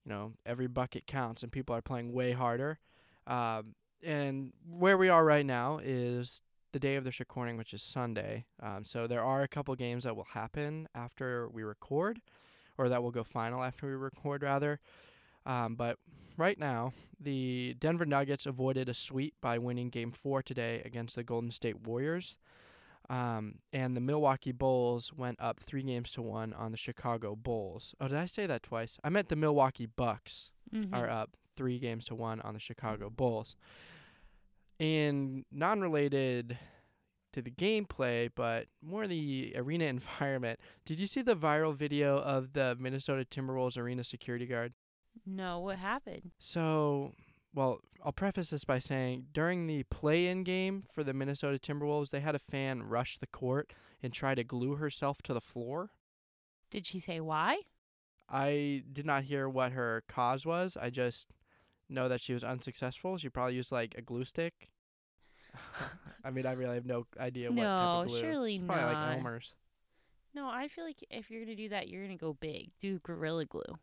you 0.05 0.13
know 0.13 0.35
every 0.45 0.69
bucket 0.69 1.07
counts, 1.07 1.43
and 1.43 1.51
people 1.51 1.75
are 1.75 1.83
playing 1.83 2.13
way 2.13 2.33
harder. 2.33 2.79
Um, 3.27 3.75
and 4.05 4.53
where 4.69 4.99
we 4.99 5.09
are 5.09 5.25
right 5.25 5.47
now 5.47 5.81
is 5.83 6.43
the 6.73 6.79
day 6.79 6.97
of 6.97 7.05
this 7.05 7.21
recording, 7.21 7.57
which 7.57 7.73
is 7.73 7.83
Sunday. 7.83 8.45
Um, 8.63 8.85
so 8.85 9.07
there 9.07 9.25
are 9.25 9.43
a 9.43 9.49
couple 9.49 9.75
games 9.75 10.05
that 10.05 10.15
will 10.15 10.25
happen 10.25 10.89
after 10.95 11.49
we 11.49 11.63
record, 11.63 12.21
or 12.77 12.91
that 12.91 13.03
will 13.03 13.13
go 13.13 13.25
final 13.25 13.63
after 13.63 13.87
we 13.87 13.95
record, 13.95 14.43
rather. 14.43 14.79
Um, 15.47 15.75
but 15.75 15.99
right 16.37 16.59
now, 16.59 16.93
the 17.21 17.75
Denver 17.79 18.07
Nuggets 18.07 18.47
avoided 18.47 18.89
a 18.89 18.95
sweep 18.95 19.35
by 19.41 19.59
winning 19.59 19.91
Game 19.91 20.13
Four 20.13 20.43
today 20.43 20.83
against 20.85 21.17
the 21.17 21.25
Golden 21.25 21.51
State 21.51 21.81
Warriors, 21.87 22.39
um, 23.11 23.57
and 23.73 23.97
the 23.97 24.01
Milwaukee 24.01 24.53
Bulls 24.53 25.13
went 25.13 25.39
up 25.41 25.61
three 25.61 25.83
games 25.83 26.13
to 26.13 26.23
one 26.23 26.53
on 26.55 26.71
the 26.73 26.79
Chicago 26.79 27.37
Bulls. 27.37 27.95
Oh, 28.01 28.09
did 28.09 28.17
I 28.19 28.27
say 28.27 28.47
that 28.47 28.63
twice? 28.63 28.99
I 29.05 29.11
meant 29.11 29.29
the 29.29 29.37
Milwaukee 29.37 29.87
Bucks 29.87 30.51
Mm-hmm. 30.75 30.95
are 30.95 31.09
up 31.09 31.37
three 31.57 31.79
games 31.79 32.07
to 32.07 32.15
one 32.17 32.41
on 32.41 32.55
the 32.55 32.59
Chicago 32.59 33.09
Bulls. 33.11 33.55
In 34.81 35.45
non 35.53 35.81
related 35.83 36.59
to 37.33 37.43
the 37.43 37.51
gameplay, 37.51 38.29
but 38.35 38.67
more 38.83 39.07
the 39.07 39.53
arena 39.57 39.85
environment, 39.85 40.59
did 40.85 40.99
you 40.99 41.07
see 41.07 41.23
the 41.23 41.37
viral 41.37 41.75
video 41.77 42.19
of 42.19 42.55
the 42.55 42.77
Minnesota 42.81 43.25
Timberwolves 43.25 43.79
arena 43.79 44.03
security 44.03 44.47
guard? 44.47 44.73
No, 45.27 45.61
what 45.61 45.79
happened? 45.79 46.33
So, 46.39 47.13
well, 47.55 47.81
I'll 48.05 48.13
preface 48.13 48.51
this 48.51 48.65
by 48.65 48.79
saying 48.79 49.27
during 49.33 49.67
the 49.67 49.85
play 49.85 50.27
in 50.27 50.45
game 50.45 50.85
for 50.93 51.03
the 51.03 51.15
Minnesota 51.15 51.59
Timberwolves, 51.59 52.11
they 52.11 52.21
had 52.21 52.35
a 52.35 52.39
fan 52.41 52.83
rush 52.83 53.19
the 53.19 53.27
court 53.27 53.73
and 54.03 54.13
try 54.13 54.35
to 54.35 54.45
glue 54.45 54.77
herself 54.77 55.23
to 55.23 55.35
the 55.35 55.41
floor. 55.41 55.91
Did 56.71 56.87
she 56.87 56.99
say 56.99 57.21
why? 57.21 57.61
I 58.29 58.83
did 58.93 59.07
not 59.07 59.25
hear 59.25 59.49
what 59.49 59.73
her 59.73 60.03
cause 60.09 60.45
was. 60.45 60.77
I 60.81 60.91
just 60.91 61.31
know 61.89 62.09
that 62.09 62.21
she 62.21 62.33
was 62.33 62.45
unsuccessful. 62.45 63.19
She 63.19 63.29
probably 63.29 63.55
used 63.55 63.73
like 63.73 63.95
a 63.97 64.03
glue 64.03 64.25
stick. 64.25 64.71
I 66.25 66.31
mean, 66.31 66.47
I 66.47 66.53
really 66.53 66.75
have 66.75 66.87
no 66.87 67.07
idea 67.19 67.51
what 67.51 67.57
type 67.57 67.65
no, 67.65 68.01
of 68.03 68.09
glue. 68.09 68.21
surely 68.21 68.59
probably 68.59 68.85
not. 68.85 69.09
like 69.09 69.19
Elmer's. 69.19 69.55
No, 70.35 70.49
I 70.49 70.69
feel 70.69 70.85
like 70.85 71.05
if 71.11 71.31
you're 71.31 71.45
gonna 71.45 71.55
do 71.55 71.69
that, 71.69 71.89
you're 71.89 72.03
gonna 72.03 72.17
go 72.17 72.35
big. 72.35 72.71
Do 72.81 72.99
gorilla 73.01 73.45
glue. 73.45 73.79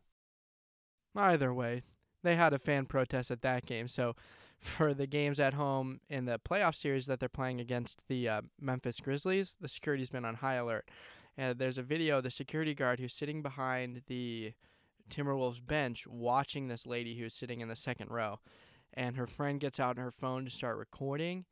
Either 1.14 1.52
way, 1.52 1.82
they 2.22 2.36
had 2.36 2.52
a 2.52 2.58
fan 2.58 2.86
protest 2.86 3.30
at 3.30 3.42
that 3.42 3.66
game. 3.66 3.88
So, 3.88 4.14
for 4.62 4.94
the 4.94 5.08
games 5.08 5.40
at 5.40 5.54
home 5.54 6.00
in 6.08 6.24
the 6.24 6.38
playoff 6.38 6.76
series 6.76 7.06
that 7.06 7.18
they're 7.18 7.28
playing 7.28 7.60
against 7.60 8.06
the 8.06 8.28
uh, 8.28 8.42
Memphis 8.60 9.00
Grizzlies, 9.00 9.56
the 9.60 9.66
security's 9.66 10.08
been 10.08 10.24
on 10.24 10.36
high 10.36 10.54
alert. 10.54 10.88
And 11.36 11.58
there's 11.58 11.78
a 11.78 11.82
video 11.82 12.18
of 12.18 12.24
the 12.24 12.30
security 12.30 12.72
guard 12.72 13.00
who's 13.00 13.12
sitting 13.12 13.42
behind 13.42 14.02
the 14.06 14.52
Timberwolves 15.10 15.66
bench 15.66 16.06
watching 16.06 16.68
this 16.68 16.86
lady 16.86 17.18
who's 17.18 17.34
sitting 17.34 17.60
in 17.60 17.68
the 17.68 17.74
second 17.74 18.10
row. 18.10 18.38
And 18.94 19.16
her 19.16 19.26
friend 19.26 19.58
gets 19.58 19.80
out 19.80 19.98
her 19.98 20.12
phone 20.12 20.44
to 20.44 20.50
start 20.50 20.76
recording. 20.76 21.46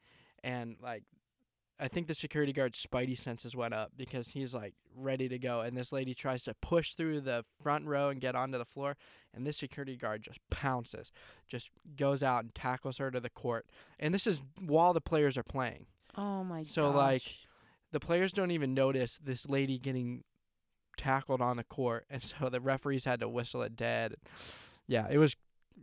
And, 0.45 0.77
like, 0.81 1.03
I 1.81 1.89
think 1.89 2.07
the 2.07 2.15
security 2.15 2.53
guard's 2.53 2.85
spidey 2.85 3.17
senses 3.17 3.57
went 3.57 3.73
up 3.75 3.93
because 3.97 4.29
he's, 4.29 4.53
like, 4.53 4.75
ready 4.95 5.29
to 5.29 5.39
go. 5.39 5.61
And 5.61 5.77
this 5.77 5.93
lady 5.93 6.15
tries 6.15 6.45
to 6.45 6.55
push 6.61 6.95
through 6.95 7.23
the 7.23 7.45
front 7.63 7.87
row 7.87 8.09
and 8.09 8.21
get 8.21 8.35
onto 8.35 8.59
the 8.59 8.65
floor 8.65 8.97
and 9.33 9.47
this 9.47 9.59
security 9.59 9.97
guard 9.97 10.23
just 10.23 10.41
pounces, 10.51 11.13
just 11.49 11.71
goes 11.97 12.23
out 12.23 12.43
and 12.43 12.55
tackles 12.55 12.99
her 12.99 13.11
to 13.11 13.21
the 13.21 13.31
court. 13.31 13.67
And 13.99 14.13
this 14.13 14.27
is 14.27 14.43
while 14.61 14.93
the 14.93 15.01
players 15.01 15.39
are 15.39 15.43
playing. 15.43 15.87
Oh 16.17 16.45
my 16.45 16.59
god. 16.59 16.67
So, 16.67 16.93
gosh. 16.93 16.97
like, 16.97 17.23
The 17.93 18.01
players 18.01 18.33
don't 18.33 18.51
even 18.51 18.75
notice 18.75 19.19
this 19.19 19.49
lady 19.49 19.79
getting 19.79 20.25
tackled 20.97 21.41
on 21.41 21.57
the 21.57 21.65
court, 21.65 22.05
and 22.11 22.23
so 22.23 22.49
the 22.49 22.61
referees 22.61 23.05
had 23.05 23.21
to 23.21 23.29
whistle 23.29 23.63
it 23.63 23.77
dead. 23.77 24.17
Yeah, 24.87 25.07
it 25.11 25.19
was 25.19 25.37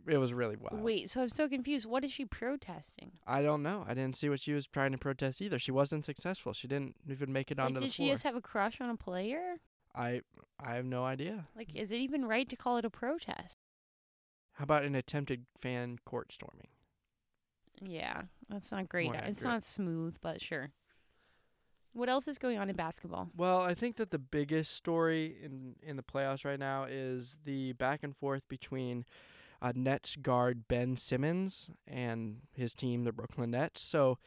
it 0.06 0.18
was 0.18 0.32
really 0.32 0.56
wild. 0.56 0.80
Wait, 0.82 1.10
so 1.10 1.22
I'm 1.22 1.28
so 1.28 1.48
confused. 1.48 1.86
What 1.86 2.04
is 2.04 2.12
she 2.12 2.24
protesting? 2.24 3.12
I 3.26 3.42
don't 3.42 3.62
know. 3.62 3.84
I 3.88 3.94
didn't 3.94 4.16
see 4.16 4.28
what 4.28 4.40
she 4.40 4.52
was 4.52 4.66
trying 4.66 4.92
to 4.92 4.98
protest 4.98 5.40
either. 5.42 5.58
She 5.58 5.72
wasn't 5.72 6.04
successful. 6.04 6.52
She 6.52 6.68
didn't 6.68 6.96
even 7.08 7.32
make 7.32 7.50
it 7.50 7.58
Like, 7.58 7.66
onto 7.66 7.80
did 7.80 7.88
the 7.88 7.92
she 7.92 8.02
floor. 8.04 8.12
just 8.14 8.22
have 8.24 8.36
a 8.36 8.40
crush 8.40 8.80
on 8.80 8.90
a 8.90 8.96
player? 8.96 9.56
I 9.94 10.20
I 10.60 10.74
have 10.74 10.84
no 10.84 11.04
idea. 11.04 11.46
Like, 11.56 11.74
is 11.74 11.90
it 11.92 11.96
even 11.98 12.24
right 12.24 12.48
to 12.48 12.56
call 12.56 12.76
it 12.76 12.84
a 12.84 12.90
protest? 12.90 13.54
How 14.52 14.64
about 14.64 14.84
an 14.84 14.94
attempted 14.94 15.46
fan 15.58 15.98
court 16.04 16.32
storming? 16.32 16.68
Yeah, 17.80 18.22
that's 18.48 18.72
not 18.72 18.88
great. 18.88 19.06
More 19.06 19.14
It's 19.14 19.38
accurate. 19.40 19.44
not 19.54 19.64
smooth, 19.64 20.16
but 20.20 20.40
sure. 20.42 20.72
What 21.92 22.08
else 22.08 22.28
is 22.28 22.38
going 22.38 22.58
on 22.58 22.68
in 22.68 22.76
basketball? 22.76 23.30
Well, 23.36 23.60
I 23.62 23.74
think 23.74 23.96
that 23.96 24.10
the 24.10 24.18
biggest 24.18 24.74
story 24.74 25.36
in 25.42 25.76
in 25.82 25.96
the 25.96 26.02
playoffs 26.02 26.44
right 26.44 26.58
now 26.58 26.84
is 26.84 27.38
the 27.44 27.72
back 27.74 28.02
and 28.02 28.16
forth 28.16 28.46
between 28.48 29.04
uh, 29.60 29.72
Nets 29.74 30.16
guard 30.16 30.68
Ben 30.68 30.96
Simmons 30.96 31.70
and 31.86 32.38
his 32.54 32.74
team, 32.74 33.04
the 33.04 33.12
Brooklyn 33.12 33.50
Nets. 33.52 33.80
So 33.80 34.18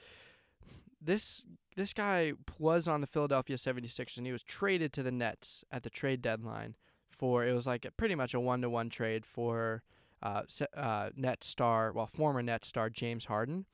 this 1.01 1.43
this 1.75 1.93
guy 1.93 2.33
was 2.59 2.87
on 2.87 3.01
the 3.01 3.07
Philadelphia 3.07 3.55
76ers 3.55 4.17
and 4.17 4.25
he 4.25 4.31
was 4.31 4.43
traded 4.43 4.91
to 4.93 5.03
the 5.03 5.11
Nets 5.11 5.63
at 5.71 5.83
the 5.83 5.89
trade 5.89 6.21
deadline 6.21 6.75
for 7.21 7.45
it 7.45 7.53
was 7.53 7.67
like 7.67 7.85
a, 7.85 7.91
pretty 7.91 8.15
much 8.15 8.33
a 8.33 8.39
one 8.39 8.61
to 8.61 8.69
one 8.69 8.89
trade 8.89 9.25
for 9.25 9.83
uh, 10.23 10.41
uh, 10.75 11.09
Net 11.15 11.43
star, 11.43 11.91
well, 11.91 12.07
former 12.07 12.41
Net 12.41 12.65
star 12.65 12.89
James 12.89 13.25
Harden. 13.25 13.65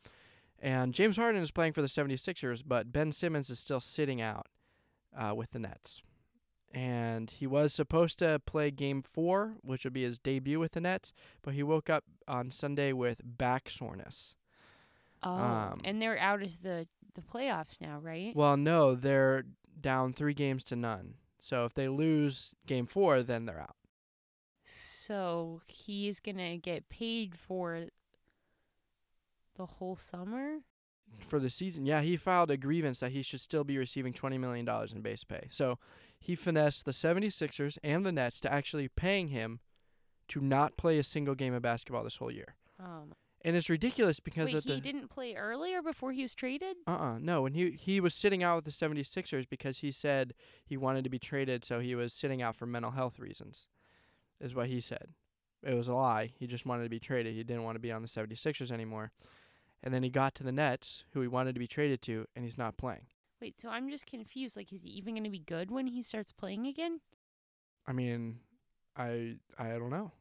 And 0.59 0.93
James 0.93 1.17
Harden 1.17 1.41
is 1.41 1.51
playing 1.51 1.73
for 1.73 1.81
the 1.81 1.87
76ers, 1.87 2.63
but 2.65 2.91
Ben 2.91 3.11
Simmons 3.11 3.49
is 3.49 3.59
still 3.59 3.79
sitting 3.79 4.21
out 4.21 4.47
uh, 5.15 5.33
with 5.35 5.51
the 5.51 5.59
Nets. 5.59 6.01
And 6.77 7.31
he 7.31 7.47
was 7.47 7.73
supposed 7.73 8.19
to 8.19 8.39
play 8.45 8.69
game 8.69 9.01
four, 9.01 9.55
which 9.61 9.83
would 9.83 9.93
be 9.93 10.03
his 10.03 10.19
debut 10.19 10.59
with 10.59 10.73
the 10.73 10.81
Nets, 10.81 11.11
but 11.41 11.55
he 11.55 11.63
woke 11.63 11.89
up 11.89 12.03
on 12.27 12.51
Sunday 12.51 12.93
with 12.93 13.21
back 13.23 13.69
soreness. 13.69 14.35
Oh, 15.23 15.31
Um, 15.31 15.81
and 15.83 15.99
they're 15.99 16.19
out 16.19 16.43
of 16.43 16.61
the 16.61 16.87
the 17.15 17.21
playoffs 17.23 17.81
now, 17.81 17.97
right? 17.99 18.35
Well, 18.35 18.55
no, 18.57 18.93
they're 18.93 19.45
down 19.81 20.13
three 20.13 20.35
games 20.35 20.63
to 20.65 20.75
none. 20.75 21.15
So 21.39 21.65
if 21.65 21.73
they 21.73 21.87
lose 21.87 22.53
game 22.67 22.85
four, 22.85 23.23
then 23.23 23.45
they're 23.47 23.59
out. 23.59 23.75
So 24.63 25.61
he's 25.67 26.19
gonna 26.19 26.57
get 26.57 26.89
paid 26.89 27.35
for 27.35 27.85
The 29.55 29.65
whole 29.65 29.95
summer? 29.95 30.59
for 31.17 31.39
the 31.39 31.49
season. 31.49 31.85
Yeah, 31.87 32.01
he 32.01 32.17
filed 32.17 32.51
a 32.51 32.57
grievance 32.57 32.99
that 32.99 33.11
he 33.13 33.23
should 33.23 33.39
still 33.41 33.63
be 33.63 33.77
receiving 33.77 34.13
$20 34.13 34.37
million 34.39 34.67
in 34.93 35.01
base 35.01 35.23
pay. 35.23 35.47
So 35.49 35.79
he 36.19 36.35
finessed 36.35 36.85
the 36.85 36.91
76ers 36.91 37.77
and 37.83 38.05
the 38.05 38.11
Nets 38.11 38.39
to 38.41 38.51
actually 38.51 38.87
paying 38.87 39.29
him 39.29 39.59
to 40.29 40.41
not 40.41 40.77
play 40.77 40.97
a 40.97 41.03
single 41.03 41.35
game 41.35 41.53
of 41.53 41.61
basketball 41.61 42.03
this 42.03 42.17
whole 42.17 42.31
year. 42.31 42.55
Um, 42.79 43.13
And 43.45 43.55
it's 43.55 43.69
ridiculous 43.69 44.19
because 44.19 44.53
wait, 44.53 44.63
he 44.63 44.71
the 44.75 44.81
didn't 44.81 45.07
play 45.09 45.35
earlier 45.35 45.81
before 45.81 46.11
he 46.11 46.21
was 46.23 46.33
traded? 46.35 46.77
uh-uh 46.85 47.19
no 47.19 47.45
and 47.45 47.55
he 47.55 47.71
he 47.71 47.99
was 48.01 48.13
sitting 48.13 48.43
out 48.43 48.55
with 48.57 48.65
the 48.65 48.71
76ers 48.71 49.47
because 49.47 49.79
he 49.79 49.91
said 49.91 50.33
he 50.65 50.75
wanted 50.75 51.03
to 51.03 51.09
be 51.09 51.19
traded 51.19 51.63
so 51.63 51.79
he 51.79 51.95
was 51.95 52.11
sitting 52.13 52.41
out 52.41 52.55
for 52.55 52.65
mental 52.65 52.91
health 52.91 53.19
reasons 53.19 53.67
is 54.41 54.53
what 54.53 54.67
he 54.67 54.79
said. 54.79 55.13
It 55.63 55.73
was 55.73 55.87
a 55.87 55.95
lie. 55.95 56.31
He 56.37 56.45
just 56.45 56.65
wanted 56.67 56.83
to 56.83 56.89
be 56.89 56.99
traded. 56.99 57.33
He 57.33 57.43
didn't 57.43 57.63
want 57.63 57.75
to 57.75 57.79
be 57.79 57.91
on 57.91 58.03
the 58.03 58.07
76ers 58.07 58.71
anymore. 58.71 59.11
And 59.83 59.91
then 59.93 60.03
he 60.03 60.09
got 60.11 60.35
to 60.35 60.43
the 60.43 60.51
Nets 60.51 61.03
who 61.13 61.21
he 61.21 61.27
wanted 61.27 61.53
to 61.53 61.59
be 61.59 61.67
traded 61.67 62.01
to 62.03 62.25
and 62.35 62.43
he's 62.43 62.57
not 62.57 62.77
playing 62.77 63.05
Wait, 63.39 63.59
so 63.59 63.69
I'm 63.69 63.89
just 63.89 64.05
confused. 64.07 64.57
Like, 64.57 64.73
is 64.73 64.81
he 64.81 64.89
even 64.89 65.13
going 65.13 65.23
to 65.23 65.29
be 65.29 65.39
good 65.39 65.69
when 65.71 65.87
he 65.87 66.01
starts 66.01 66.31
playing 66.31 66.65
again? 66.67 67.01
I 67.85 67.93
mean 67.93 68.39
I 68.95 69.37
I 69.57 69.69
don't 69.69 69.89
know 69.91 70.11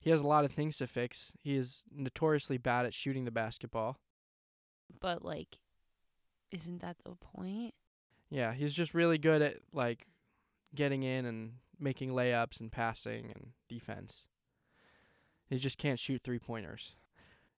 he 0.00 0.10
has 0.10 0.20
a 0.20 0.26
lot 0.26 0.44
of 0.44 0.52
things 0.52 0.76
to 0.78 0.86
fix 0.86 1.32
he 1.42 1.56
is 1.56 1.84
notoriously 1.94 2.58
bad 2.58 2.86
at 2.86 2.94
shooting 2.94 3.24
the 3.24 3.30
basketball 3.30 3.98
But, 5.00 5.24
like, 5.24 5.58
isn't 6.50 6.80
that 6.80 6.96
the 7.04 7.14
point? 7.16 7.74
Yeah, 8.30 8.52
he's 8.54 8.74
just 8.74 8.94
really 8.94 9.18
good 9.18 9.42
at 9.42 9.56
like 9.72 10.06
getting 10.74 11.02
in 11.02 11.26
and 11.26 11.54
making 11.78 12.10
layups 12.10 12.60
and 12.60 12.70
passing 12.72 13.30
and 13.34 13.52
defense. 13.68 14.26
He 15.48 15.56
just 15.56 15.78
can't 15.78 15.98
shoot 16.00 16.22
three 16.22 16.38
pointers. 16.38 16.94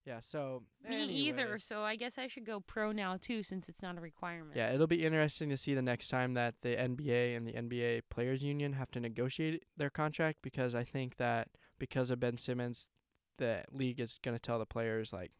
Yeah, 0.06 0.20
so 0.20 0.62
Me 0.88 1.04
either. 1.04 1.58
So 1.58 1.82
I 1.82 1.96
guess 1.96 2.16
I 2.16 2.28
should 2.28 2.46
go 2.46 2.60
pro 2.60 2.92
now, 2.92 3.16
too, 3.20 3.42
since 3.42 3.68
it's 3.68 3.82
not 3.82 3.98
a 3.98 4.00
requirement. 4.00 4.56
Yeah, 4.56 4.72
it'll 4.72 4.86
be 4.86 5.04
interesting 5.04 5.50
to 5.50 5.56
see 5.56 5.74
the 5.74 5.82
next 5.82 6.08
time 6.08 6.34
that 6.34 6.54
the 6.62 6.76
NBA 6.76 7.36
and 7.36 7.46
the 7.46 7.52
NBA 7.52 8.02
Players 8.08 8.42
Union 8.42 8.74
have 8.74 8.90
to 8.92 9.00
negotiate 9.00 9.64
their 9.76 9.90
contract 9.90 10.38
because 10.42 10.74
I 10.74 10.84
think 10.84 11.16
that 11.16 11.48
because 11.78 12.10
of 12.10 12.20
Ben 12.20 12.38
Simmons, 12.38 12.88
the 13.38 13.64
league 13.72 14.00
is 14.00 14.18
going 14.22 14.36
to 14.36 14.40
tell 14.40 14.60
the 14.60 14.66
players 14.66 15.12
like 15.12 15.32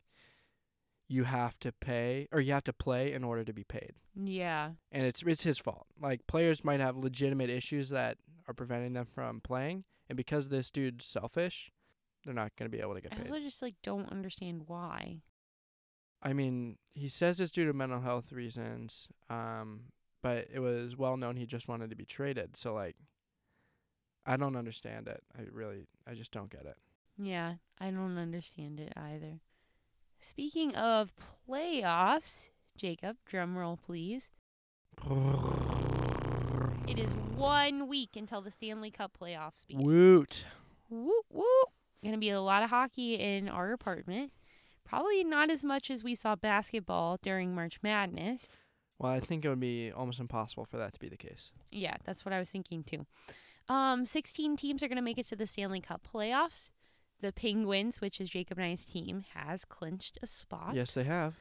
you 1.08 1.24
have 1.24 1.58
to 1.60 1.72
pay 1.72 2.26
or 2.32 2.40
you 2.40 2.52
have 2.52 2.64
to 2.64 2.72
play 2.72 3.12
in 3.12 3.22
order 3.22 3.44
to 3.44 3.52
be 3.52 3.64
paid. 3.64 3.92
Yeah. 4.16 4.70
and 4.90 5.04
it's 5.06 5.22
it's 5.22 5.42
his 5.44 5.58
fault. 5.58 5.86
Like 6.00 6.26
players 6.26 6.64
might 6.64 6.80
have 6.80 6.96
legitimate 6.96 7.50
issues 7.50 7.90
that 7.90 8.18
are 8.48 8.54
preventing 8.54 8.94
them 8.94 9.06
from 9.06 9.40
playing, 9.40 9.84
and 10.08 10.16
because 10.16 10.48
this 10.48 10.70
dude's 10.70 11.04
selfish, 11.04 11.70
they're 12.26 12.34
not 12.34 12.54
going 12.56 12.70
to 12.70 12.76
be 12.76 12.82
able 12.82 12.94
to 12.94 13.00
get 13.00 13.12
I 13.12 13.16
paid. 13.16 13.28
also 13.28 13.40
just, 13.40 13.62
like, 13.62 13.76
don't 13.82 14.10
understand 14.10 14.64
why. 14.66 15.22
I 16.22 16.32
mean, 16.32 16.76
he 16.94 17.08
says 17.08 17.40
it's 17.40 17.52
due 17.52 17.66
to 17.66 17.72
mental 17.72 18.00
health 18.00 18.32
reasons, 18.32 19.08
um, 19.30 19.82
but 20.22 20.48
it 20.52 20.60
was 20.60 20.96
well 20.96 21.16
known 21.16 21.36
he 21.36 21.46
just 21.46 21.68
wanted 21.68 21.90
to 21.90 21.96
be 21.96 22.04
traded. 22.04 22.56
So 22.56 22.74
like, 22.74 22.96
I 24.24 24.36
don't 24.36 24.56
understand 24.56 25.06
it. 25.08 25.22
I 25.38 25.42
really, 25.52 25.86
I 26.04 26.14
just 26.14 26.32
don't 26.32 26.50
get 26.50 26.64
it. 26.64 26.76
Yeah, 27.18 27.54
I 27.78 27.90
don't 27.90 28.18
understand 28.18 28.80
it 28.80 28.92
either. 28.96 29.40
Speaking 30.18 30.74
of 30.74 31.12
playoffs, 31.48 32.48
Jacob, 32.76 33.18
drum 33.24 33.56
roll 33.56 33.76
please. 33.76 34.32
It 36.88 36.98
is 36.98 37.14
one 37.36 37.86
week 37.86 38.16
until 38.16 38.40
the 38.40 38.50
Stanley 38.50 38.90
Cup 38.90 39.12
playoffs 39.20 39.66
begin. 39.66 39.84
Woot! 39.84 40.44
Woo 40.88 41.20
woo. 42.02 42.08
Gonna 42.08 42.18
be 42.18 42.30
a 42.30 42.40
lot 42.40 42.62
of 42.62 42.70
hockey 42.70 43.14
in 43.14 43.48
our 43.48 43.72
apartment. 43.72 44.32
Probably 44.84 45.24
not 45.24 45.50
as 45.50 45.64
much 45.64 45.90
as 45.90 46.04
we 46.04 46.14
saw 46.14 46.36
basketball 46.36 47.18
during 47.20 47.54
March 47.54 47.78
Madness. 47.82 48.48
Well, 48.98 49.12
I 49.12 49.20
think 49.20 49.44
it 49.44 49.48
would 49.48 49.60
be 49.60 49.92
almost 49.92 50.20
impossible 50.20 50.64
for 50.64 50.78
that 50.78 50.92
to 50.94 51.00
be 51.00 51.08
the 51.08 51.16
case. 51.16 51.52
Yeah, 51.70 51.96
that's 52.04 52.24
what 52.24 52.32
I 52.32 52.38
was 52.38 52.50
thinking 52.50 52.82
too. 52.84 53.06
Um, 53.68 54.06
16 54.06 54.56
teams 54.56 54.82
are 54.82 54.88
going 54.88 54.96
to 54.96 55.02
make 55.02 55.18
it 55.18 55.26
to 55.26 55.36
the 55.36 55.46
Stanley 55.46 55.80
Cup 55.80 56.06
playoffs. 56.14 56.70
The 57.20 57.32
Penguins, 57.32 58.00
which 58.00 58.20
is 58.20 58.30
Jacob 58.30 58.58
and 58.58 58.66
I's 58.66 58.84
team, 58.84 59.24
has 59.34 59.64
clinched 59.64 60.18
a 60.22 60.26
spot. 60.26 60.74
Yes, 60.74 60.92
they 60.92 61.04
have. 61.04 61.34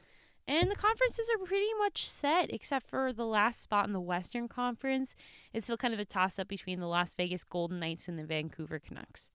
And 0.48 0.70
the 0.70 0.76
conferences 0.76 1.28
are 1.34 1.44
pretty 1.44 1.72
much 1.78 2.08
set, 2.08 2.52
except 2.52 2.88
for 2.88 3.12
the 3.12 3.26
last 3.26 3.60
spot 3.60 3.86
in 3.86 3.92
the 3.92 4.00
Western 4.00 4.48
Conference. 4.48 5.14
It's 5.52 5.66
still 5.66 5.76
kind 5.76 5.92
of 5.92 6.00
a 6.00 6.04
toss 6.04 6.38
up 6.38 6.48
between 6.48 6.80
the 6.80 6.86
Las 6.86 7.14
Vegas 7.14 7.44
Golden 7.44 7.80
Knights 7.80 8.08
and 8.08 8.18
the 8.18 8.24
Vancouver 8.24 8.78
Canucks. 8.78 9.30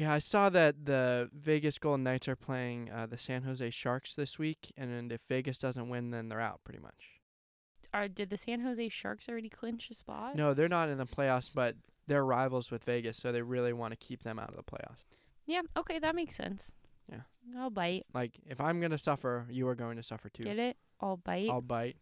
Yeah, 0.00 0.14
I 0.14 0.18
saw 0.18 0.48
that 0.48 0.86
the 0.86 1.28
Vegas 1.34 1.78
Golden 1.78 2.04
Knights 2.04 2.26
are 2.26 2.34
playing 2.34 2.90
uh, 2.90 3.04
the 3.04 3.18
San 3.18 3.42
Jose 3.42 3.68
Sharks 3.68 4.14
this 4.14 4.38
week, 4.38 4.72
and 4.74 5.12
if 5.12 5.20
Vegas 5.28 5.58
doesn't 5.58 5.90
win, 5.90 6.10
then 6.10 6.30
they're 6.30 6.40
out 6.40 6.60
pretty 6.64 6.80
much. 6.80 7.20
Are, 7.92 8.08
did 8.08 8.30
the 8.30 8.38
San 8.38 8.60
Jose 8.60 8.88
Sharks 8.88 9.28
already 9.28 9.50
clinch 9.50 9.90
a 9.90 9.94
spot? 9.94 10.36
No, 10.36 10.54
they're 10.54 10.70
not 10.70 10.88
in 10.88 10.96
the 10.96 11.04
playoffs, 11.04 11.50
but 11.52 11.74
they're 12.06 12.24
rivals 12.24 12.70
with 12.70 12.82
Vegas, 12.84 13.18
so 13.18 13.30
they 13.30 13.42
really 13.42 13.74
want 13.74 13.92
to 13.92 13.96
keep 13.98 14.22
them 14.22 14.38
out 14.38 14.48
of 14.48 14.56
the 14.56 14.62
playoffs. 14.62 15.04
Yeah, 15.44 15.60
okay, 15.76 15.98
that 15.98 16.14
makes 16.14 16.34
sense. 16.34 16.72
Yeah. 17.12 17.20
I'll 17.58 17.68
bite. 17.68 18.06
Like, 18.14 18.38
if 18.46 18.58
I'm 18.58 18.80
gonna 18.80 18.96
suffer, 18.96 19.44
you 19.50 19.68
are 19.68 19.74
going 19.74 19.98
to 19.98 20.02
suffer 20.02 20.30
too. 20.30 20.44
Get 20.44 20.58
it? 20.58 20.78
I'll 21.02 21.18
bite. 21.18 21.50
I'll 21.50 21.60
bite. 21.60 21.96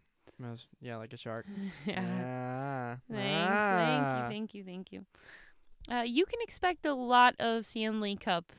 Yeah, 0.80 0.98
like 0.98 1.12
a 1.12 1.16
shark. 1.16 1.46
yeah. 1.86 1.98
Ah, 1.98 2.98
Thanks. 3.10 3.50
ah. 3.50 3.76
Thank 3.76 4.22
you. 4.22 4.28
Thank 4.28 4.54
you. 4.54 4.64
Thank 4.64 4.92
you. 4.92 5.06
Uh, 5.90 6.02
you 6.06 6.26
can 6.26 6.40
expect 6.42 6.84
a 6.84 6.94
lot 6.94 7.34
of 7.38 7.64
Stanley 7.64 8.16
Cup 8.16 8.52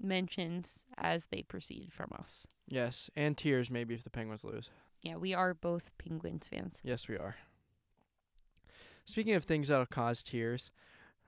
mentions 0.00 0.84
as 0.98 1.26
they 1.26 1.42
proceed 1.42 1.92
from 1.92 2.10
us. 2.18 2.46
Yes, 2.66 3.10
and 3.14 3.36
tears 3.36 3.70
maybe 3.70 3.94
if 3.94 4.02
the 4.02 4.10
Penguins 4.10 4.44
lose. 4.44 4.70
Yeah, 5.02 5.16
we 5.16 5.34
are 5.34 5.54
both 5.54 5.90
Penguins 5.98 6.48
fans. 6.48 6.80
Yes, 6.82 7.08
we 7.08 7.16
are. 7.16 7.36
Speaking 9.04 9.34
of 9.34 9.44
things 9.44 9.68
that'll 9.68 9.86
cause 9.86 10.22
tears, 10.22 10.70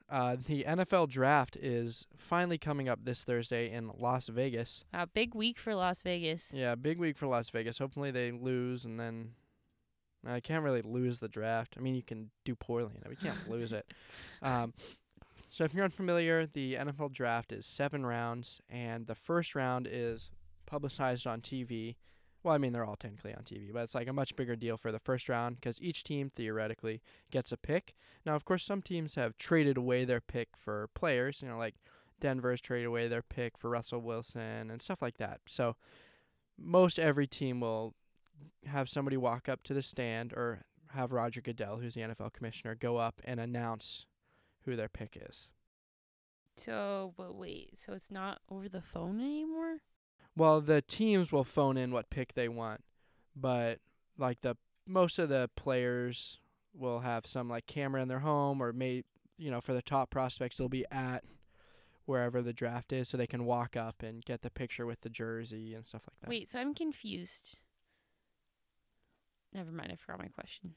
uh, 0.08 0.36
the 0.46 0.64
NFL 0.64 1.08
draft 1.08 1.56
is 1.56 2.06
finally 2.16 2.58
coming 2.58 2.88
up 2.88 3.00
this 3.04 3.24
Thursday 3.24 3.70
in 3.70 3.90
Las 3.98 4.28
Vegas. 4.28 4.84
Uh, 4.92 5.06
big 5.12 5.34
week 5.34 5.58
for 5.58 5.74
Las 5.74 6.02
Vegas. 6.02 6.52
Yeah, 6.54 6.74
big 6.74 6.98
week 6.98 7.16
for 7.16 7.26
Las 7.26 7.50
Vegas. 7.50 7.78
Hopefully 7.78 8.10
they 8.10 8.30
lose, 8.30 8.84
and 8.84 9.00
then 9.00 9.30
I 10.26 10.40
can't 10.40 10.64
really 10.64 10.82
lose 10.82 11.18
the 11.18 11.28
draft. 11.28 11.74
I 11.76 11.80
mean, 11.80 11.94
you 11.94 12.02
can 12.02 12.30
do 12.44 12.54
poorly 12.54 12.92
in 12.94 13.02
it, 13.02 13.10
you 13.10 13.28
can't 13.28 13.50
lose 13.50 13.72
it. 13.72 13.86
Um, 14.42 14.74
so 15.54 15.62
if 15.62 15.72
you're 15.72 15.84
unfamiliar, 15.84 16.46
the 16.46 16.74
NFL 16.74 17.12
draft 17.12 17.52
is 17.52 17.64
seven 17.64 18.04
rounds, 18.04 18.60
and 18.68 19.06
the 19.06 19.14
first 19.14 19.54
round 19.54 19.86
is 19.88 20.28
publicized 20.66 21.28
on 21.28 21.42
TV. 21.42 21.94
Well, 22.42 22.56
I 22.56 22.58
mean, 22.58 22.72
they're 22.72 22.84
all 22.84 22.96
technically 22.96 23.32
on 23.32 23.44
TV, 23.44 23.72
but 23.72 23.84
it's 23.84 23.94
like 23.94 24.08
a 24.08 24.12
much 24.12 24.34
bigger 24.34 24.56
deal 24.56 24.76
for 24.76 24.90
the 24.90 24.98
first 24.98 25.28
round 25.28 25.54
because 25.54 25.80
each 25.80 26.02
team 26.02 26.28
theoretically 26.28 27.02
gets 27.30 27.52
a 27.52 27.56
pick. 27.56 27.94
Now, 28.26 28.34
of 28.34 28.44
course, 28.44 28.64
some 28.64 28.82
teams 28.82 29.14
have 29.14 29.38
traded 29.38 29.76
away 29.76 30.04
their 30.04 30.20
pick 30.20 30.48
for 30.56 30.88
players. 30.92 31.40
You 31.40 31.46
know, 31.46 31.56
like 31.56 31.76
Denver's 32.18 32.60
traded 32.60 32.86
away 32.86 33.06
their 33.06 33.22
pick 33.22 33.56
for 33.56 33.70
Russell 33.70 34.00
Wilson 34.00 34.72
and 34.72 34.82
stuff 34.82 35.00
like 35.00 35.18
that. 35.18 35.38
So 35.46 35.76
most 36.58 36.98
every 36.98 37.28
team 37.28 37.60
will 37.60 37.94
have 38.66 38.88
somebody 38.88 39.16
walk 39.16 39.48
up 39.48 39.62
to 39.62 39.72
the 39.72 39.82
stand 39.82 40.32
or 40.32 40.62
have 40.88 41.12
Roger 41.12 41.40
Goodell, 41.40 41.76
who's 41.76 41.94
the 41.94 42.00
NFL 42.00 42.32
commissioner, 42.32 42.74
go 42.74 42.96
up 42.96 43.22
and 43.24 43.38
announce 43.38 44.06
who 44.64 44.76
their 44.76 44.88
pick 44.88 45.18
is. 45.20 45.48
So, 46.56 47.14
but 47.16 47.34
wait, 47.34 47.80
so 47.80 47.92
it's 47.92 48.10
not 48.10 48.40
over 48.48 48.68
the 48.68 48.80
phone 48.80 49.20
anymore? 49.20 49.78
Well, 50.36 50.60
the 50.60 50.82
teams 50.82 51.32
will 51.32 51.44
phone 51.44 51.76
in 51.76 51.92
what 51.92 52.10
pick 52.10 52.34
they 52.34 52.48
want, 52.48 52.82
but 53.34 53.80
like 54.18 54.40
the 54.42 54.56
most 54.86 55.18
of 55.18 55.28
the 55.28 55.50
players 55.56 56.38
will 56.72 57.00
have 57.00 57.26
some 57.26 57.48
like 57.48 57.66
camera 57.66 58.02
in 58.02 58.08
their 58.08 58.20
home 58.20 58.60
or 58.60 58.72
may 58.72 59.02
you 59.38 59.50
know 59.50 59.60
for 59.60 59.72
the 59.72 59.82
top 59.82 60.10
prospects 60.10 60.58
they'll 60.58 60.68
be 60.68 60.84
at 60.90 61.24
wherever 62.04 62.42
the 62.42 62.52
draft 62.52 62.92
is 62.92 63.08
so 63.08 63.16
they 63.16 63.26
can 63.26 63.44
walk 63.44 63.76
up 63.76 64.02
and 64.02 64.24
get 64.24 64.42
the 64.42 64.50
picture 64.50 64.84
with 64.84 65.00
the 65.00 65.08
jersey 65.08 65.74
and 65.74 65.86
stuff 65.86 66.06
like 66.10 66.20
that. 66.20 66.28
Wait, 66.28 66.48
so 66.48 66.58
I'm 66.58 66.74
confused. 66.74 67.58
Never 69.54 69.70
mind, 69.70 69.90
I 69.92 69.96
forgot 69.96 70.18
my 70.18 70.28
question. 70.28 70.74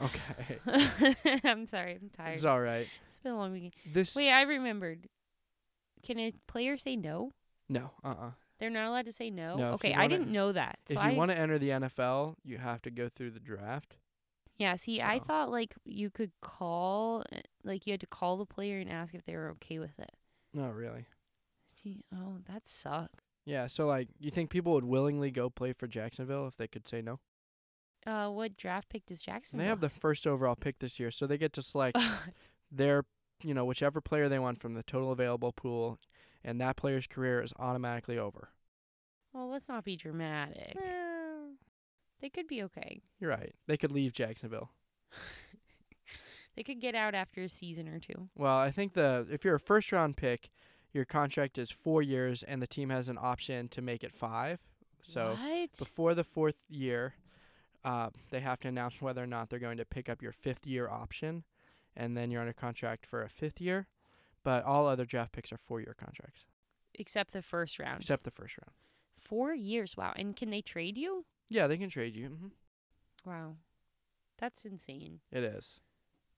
Okay. 0.00 0.58
I'm 1.44 1.66
sorry, 1.66 1.98
I'm 2.00 2.08
tired. 2.10 2.34
it's 2.34 2.44
all 2.44 2.60
right. 2.60 2.86
It's 3.08 3.18
been 3.18 3.32
a 3.32 3.36
long 3.36 3.52
weekend. 3.52 3.72
This 3.92 4.14
Wait, 4.14 4.30
I 4.30 4.42
remembered. 4.42 5.08
Can 6.04 6.18
a 6.18 6.32
player 6.46 6.76
say 6.76 6.94
no? 6.96 7.32
No, 7.68 7.90
uh-uh. 8.04 8.30
They're 8.60 8.70
not 8.70 8.88
allowed 8.88 9.06
to 9.06 9.12
say 9.12 9.30
no. 9.30 9.56
No, 9.56 9.68
if 9.70 9.74
okay, 9.74 9.88
you 9.90 9.94
I 9.94 9.98
wanna- 10.02 10.08
didn't 10.18 10.32
know 10.32 10.52
that. 10.52 10.78
So 10.86 10.94
if 10.94 10.98
I 11.00 11.10
you 11.10 11.16
want 11.16 11.30
to 11.32 11.38
enter 11.38 11.58
the 11.58 11.70
NFL, 11.70 12.36
you 12.44 12.58
have 12.58 12.80
to 12.82 12.90
go 12.90 13.08
through 13.08 13.30
the 13.32 13.40
draft. 13.40 13.96
yeah. 14.58 14.76
See, 14.76 15.00
I 15.00 15.18
so- 15.18 15.24
thought 15.24 15.50
like 15.50 15.74
you 15.84 16.10
could 16.10 16.30
call, 16.42 17.24
uh, 17.32 17.38
like 17.64 17.86
you 17.86 17.92
had 17.92 18.00
to 18.00 18.06
call 18.06 18.36
the 18.36 18.46
player 18.46 18.78
and 18.78 18.88
ask 18.90 19.14
if 19.14 19.24
they 19.24 19.34
were 19.36 19.48
okay 19.50 19.78
with 19.80 19.98
it. 19.98 20.10
No, 20.54 20.68
really. 20.70 21.06
Gee, 21.82 22.04
oh, 22.14 22.38
that 22.50 22.66
sucks. 22.66 23.12
Yeah, 23.44 23.66
so 23.66 23.86
like 23.86 24.08
you 24.18 24.30
think 24.30 24.50
people 24.50 24.72
would 24.74 24.84
willingly 24.84 25.30
go 25.30 25.48
play 25.50 25.72
for 25.72 25.86
Jacksonville 25.86 26.46
if 26.46 26.56
they 26.56 26.66
could 26.68 26.86
say 26.88 27.00
no? 27.02 27.18
Uh, 28.06 28.28
what 28.28 28.56
draft 28.56 28.88
pick 28.88 29.06
does 29.06 29.20
Jackson? 29.20 29.58
They 29.58 29.66
have 29.66 29.80
the 29.80 29.90
first 29.90 30.26
overall 30.26 30.56
pick 30.56 30.78
this 30.78 30.98
year, 30.98 31.10
so 31.10 31.26
they 31.26 31.38
get 31.38 31.52
to 31.54 31.62
select 31.62 31.98
their, 32.72 33.04
you 33.42 33.54
know, 33.54 33.64
whichever 33.64 34.00
player 34.00 34.28
they 34.28 34.38
want 34.38 34.60
from 34.60 34.74
the 34.74 34.82
total 34.82 35.12
available 35.12 35.52
pool, 35.52 35.98
and 36.44 36.60
that 36.60 36.76
player's 36.76 37.06
career 37.06 37.42
is 37.42 37.52
automatically 37.58 38.18
over. 38.18 38.50
Well, 39.32 39.48
let's 39.48 39.68
not 39.68 39.84
be 39.84 39.96
dramatic. 39.96 40.76
They 42.20 42.30
could 42.30 42.48
be 42.48 42.62
okay. 42.64 43.00
You're 43.20 43.30
right. 43.30 43.54
They 43.66 43.76
could 43.76 43.92
leave 43.92 44.12
Jacksonville. 44.12 44.70
They 46.58 46.64
could 46.64 46.80
get 46.80 46.96
out 46.96 47.14
after 47.14 47.42
a 47.42 47.48
season 47.48 47.86
or 47.86 48.00
two. 48.00 48.26
Well, 48.34 48.58
I 48.58 48.72
think 48.72 48.94
the 48.94 49.24
if 49.30 49.44
you're 49.44 49.54
a 49.54 49.60
first 49.60 49.92
round 49.92 50.16
pick, 50.16 50.50
your 50.92 51.04
contract 51.04 51.56
is 51.56 51.70
four 51.70 52.02
years, 52.02 52.42
and 52.42 52.60
the 52.60 52.66
team 52.66 52.90
has 52.90 53.08
an 53.08 53.16
option 53.16 53.68
to 53.68 53.80
make 53.80 54.02
it 54.02 54.12
five. 54.12 54.58
So 55.00 55.36
what? 55.40 55.78
before 55.78 56.16
the 56.16 56.24
fourth 56.24 56.64
year, 56.68 57.14
uh, 57.88 58.10
they 58.30 58.40
have 58.40 58.60
to 58.60 58.68
announce 58.68 59.00
whether 59.00 59.22
or 59.22 59.26
not 59.26 59.48
they're 59.48 59.58
going 59.68 59.78
to 59.78 59.84
pick 59.84 60.08
up 60.08 60.22
your 60.22 60.32
fifth 60.32 60.66
year 60.66 60.88
option, 60.88 61.44
and 61.96 62.16
then 62.16 62.30
you're 62.30 62.40
under 62.42 62.52
contract 62.52 63.06
for 63.06 63.22
a 63.22 63.28
fifth 63.28 63.60
year. 63.60 63.86
But 64.44 64.64
all 64.64 64.86
other 64.86 65.04
draft 65.04 65.32
picks 65.32 65.52
are 65.52 65.58
four 65.58 65.80
year 65.80 65.94
contracts, 65.98 66.44
Except 66.94 67.32
the 67.32 67.42
first 67.42 67.78
round. 67.78 67.98
except 68.00 68.24
the 68.24 68.30
first 68.30 68.56
round. 68.58 68.72
Four 69.20 69.52
years. 69.54 69.96
Wow. 69.96 70.12
And 70.16 70.36
can 70.36 70.50
they 70.50 70.60
trade 70.62 70.96
you? 70.96 71.24
Yeah, 71.50 71.66
they 71.66 71.76
can 71.76 71.88
trade 71.90 72.14
you. 72.16 72.28
Mm-hmm. 72.30 72.48
Wow. 73.30 73.56
That's 74.38 74.64
insane. 74.64 75.20
It 75.32 75.42
is. 75.42 75.80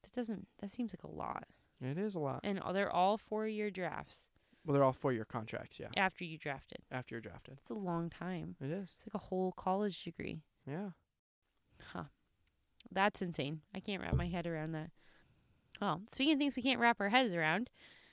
That 0.02 0.12
doesn't. 0.12 0.46
That 0.60 0.70
seems 0.70 0.94
like 0.94 1.04
a 1.04 1.14
lot. 1.14 1.44
It 1.82 1.98
is 1.98 2.14
a 2.14 2.20
lot. 2.20 2.40
And 2.42 2.60
they're 2.72 2.90
all 2.90 3.16
four-year 3.18 3.70
drafts 3.70 4.30
Well, 4.64 4.74
they're 4.74 4.84
all 4.84 4.92
four 4.94 5.12
year 5.12 5.24
contracts. 5.24 5.78
Yeah, 5.80 5.88
after 5.96 6.24
you 6.24 6.38
drafted. 6.38 6.80
after 6.90 7.14
you're 7.14 7.20
drafted. 7.22 7.58
It's 7.60 7.70
a 7.70 7.74
long 7.90 8.08
time. 8.10 8.56
It 8.60 8.70
is. 8.70 8.88
It's 8.96 9.06
like 9.06 9.14
a 9.14 9.26
whole 9.28 9.52
college 9.52 10.02
degree. 10.04 10.38
Yeah. 10.66 10.90
Huh. 11.92 12.04
That's 12.90 13.22
insane. 13.22 13.60
I 13.74 13.80
can't 13.80 14.02
wrap 14.02 14.14
my 14.14 14.28
head 14.28 14.46
around 14.46 14.72
that. 14.72 14.90
Well, 15.80 16.02
speaking 16.08 16.34
of 16.34 16.38
things 16.38 16.56
we 16.56 16.62
can't 16.62 16.80
wrap 16.80 17.00
our 17.00 17.08
heads 17.08 17.34
around, 17.34 17.70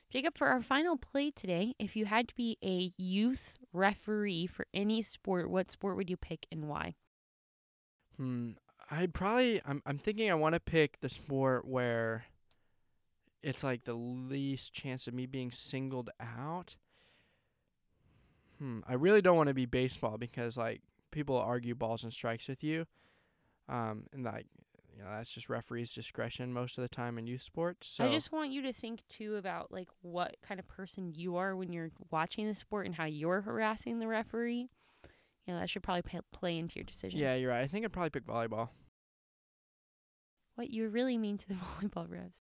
Jacob, 0.10 0.38
for 0.38 0.48
our 0.48 0.62
final 0.62 0.98
play 0.98 1.32
today, 1.32 1.74
if 1.80 1.96
you 1.96 2.06
had 2.06 2.28
to 2.30 2.36
be 2.36 2.58
a 2.64 2.92
youth 2.98 3.56
referee 3.74 4.48
for 4.48 4.68
any 4.74 5.02
sport, 5.02 5.50
what 5.50 5.72
sport 5.72 5.98
would 5.98 6.10
you 6.10 6.18
pick 6.18 6.46
and 6.52 6.70
why? 6.70 6.96
Hmm. 8.16 8.52
I'd 8.90 9.14
probably. 9.14 9.62
I'm. 9.66 9.82
I'm 9.86 9.98
thinking. 9.98 10.32
I 10.32 10.36
want 10.36 10.56
to 10.56 10.62
pick 10.62 11.00
the 11.02 11.10
sport 11.10 11.68
where 11.68 12.26
it's 13.44 13.64
like 13.64 13.84
the 13.84 13.94
least 13.94 14.74
chance 14.74 15.08
of 15.08 15.14
me 15.14 15.26
being 15.26 15.52
singled 15.52 16.10
out. 16.22 16.78
Hmm. 18.60 18.80
I 18.88 18.94
really 18.94 19.22
don't 19.22 19.36
want 19.36 19.50
to 19.50 19.54
be 19.54 19.66
baseball 19.66 20.18
because 20.18 20.58
like 20.58 20.82
people 21.12 21.38
argue 21.38 21.76
balls 21.76 22.04
and 22.04 22.14
strikes 22.14 22.48
with 22.48 22.64
you, 22.64 22.86
um, 23.70 24.06
and 24.14 24.24
like 24.24 24.48
you 24.96 25.04
know 25.04 25.10
that's 25.10 25.32
just 25.32 25.50
referees' 25.50 25.94
discretion 25.94 26.52
most 26.52 26.78
of 26.78 26.82
the 26.82 26.90
time 26.90 27.18
in 27.18 27.28
youth 27.28 27.42
sports. 27.42 27.88
So 27.88 28.06
I 28.06 28.12
just 28.12 28.32
want 28.32 28.52
you 28.52 28.64
to 28.64 28.74
think 28.74 29.08
too 29.08 29.36
about 29.36 29.72
like 29.72 29.90
what 30.02 30.38
kind 30.42 30.60
of 30.60 30.68
person 30.68 31.14
you 31.16 31.36
are 31.38 31.56
when 31.56 31.72
you're 31.72 31.92
watching 32.12 32.48
the 32.48 32.56
sport 32.56 32.86
and 32.86 32.96
how 32.96 33.06
you're 33.06 33.42
harassing 33.42 34.00
the 34.00 34.08
referee. 34.08 34.70
You 35.46 35.54
know, 35.54 35.60
that 35.60 35.70
should 35.70 35.84
probably 35.84 36.04
play 36.34 36.58
into 36.58 36.76
your 36.76 36.84
decision. 36.84 37.20
yeah, 37.20 37.36
you're 37.36 37.52
right. 37.52 37.62
I 37.62 37.68
think 37.68 37.86
I'd 37.86 37.94
probably 37.94 38.10
pick 38.10 38.26
volleyball. 38.26 38.70
What 40.56 40.70
you 40.72 40.90
really 40.90 41.18
mean 41.18 41.38
to 41.38 41.48
the 41.48 41.54
volleyball 41.56 42.08
refs. 42.08 42.42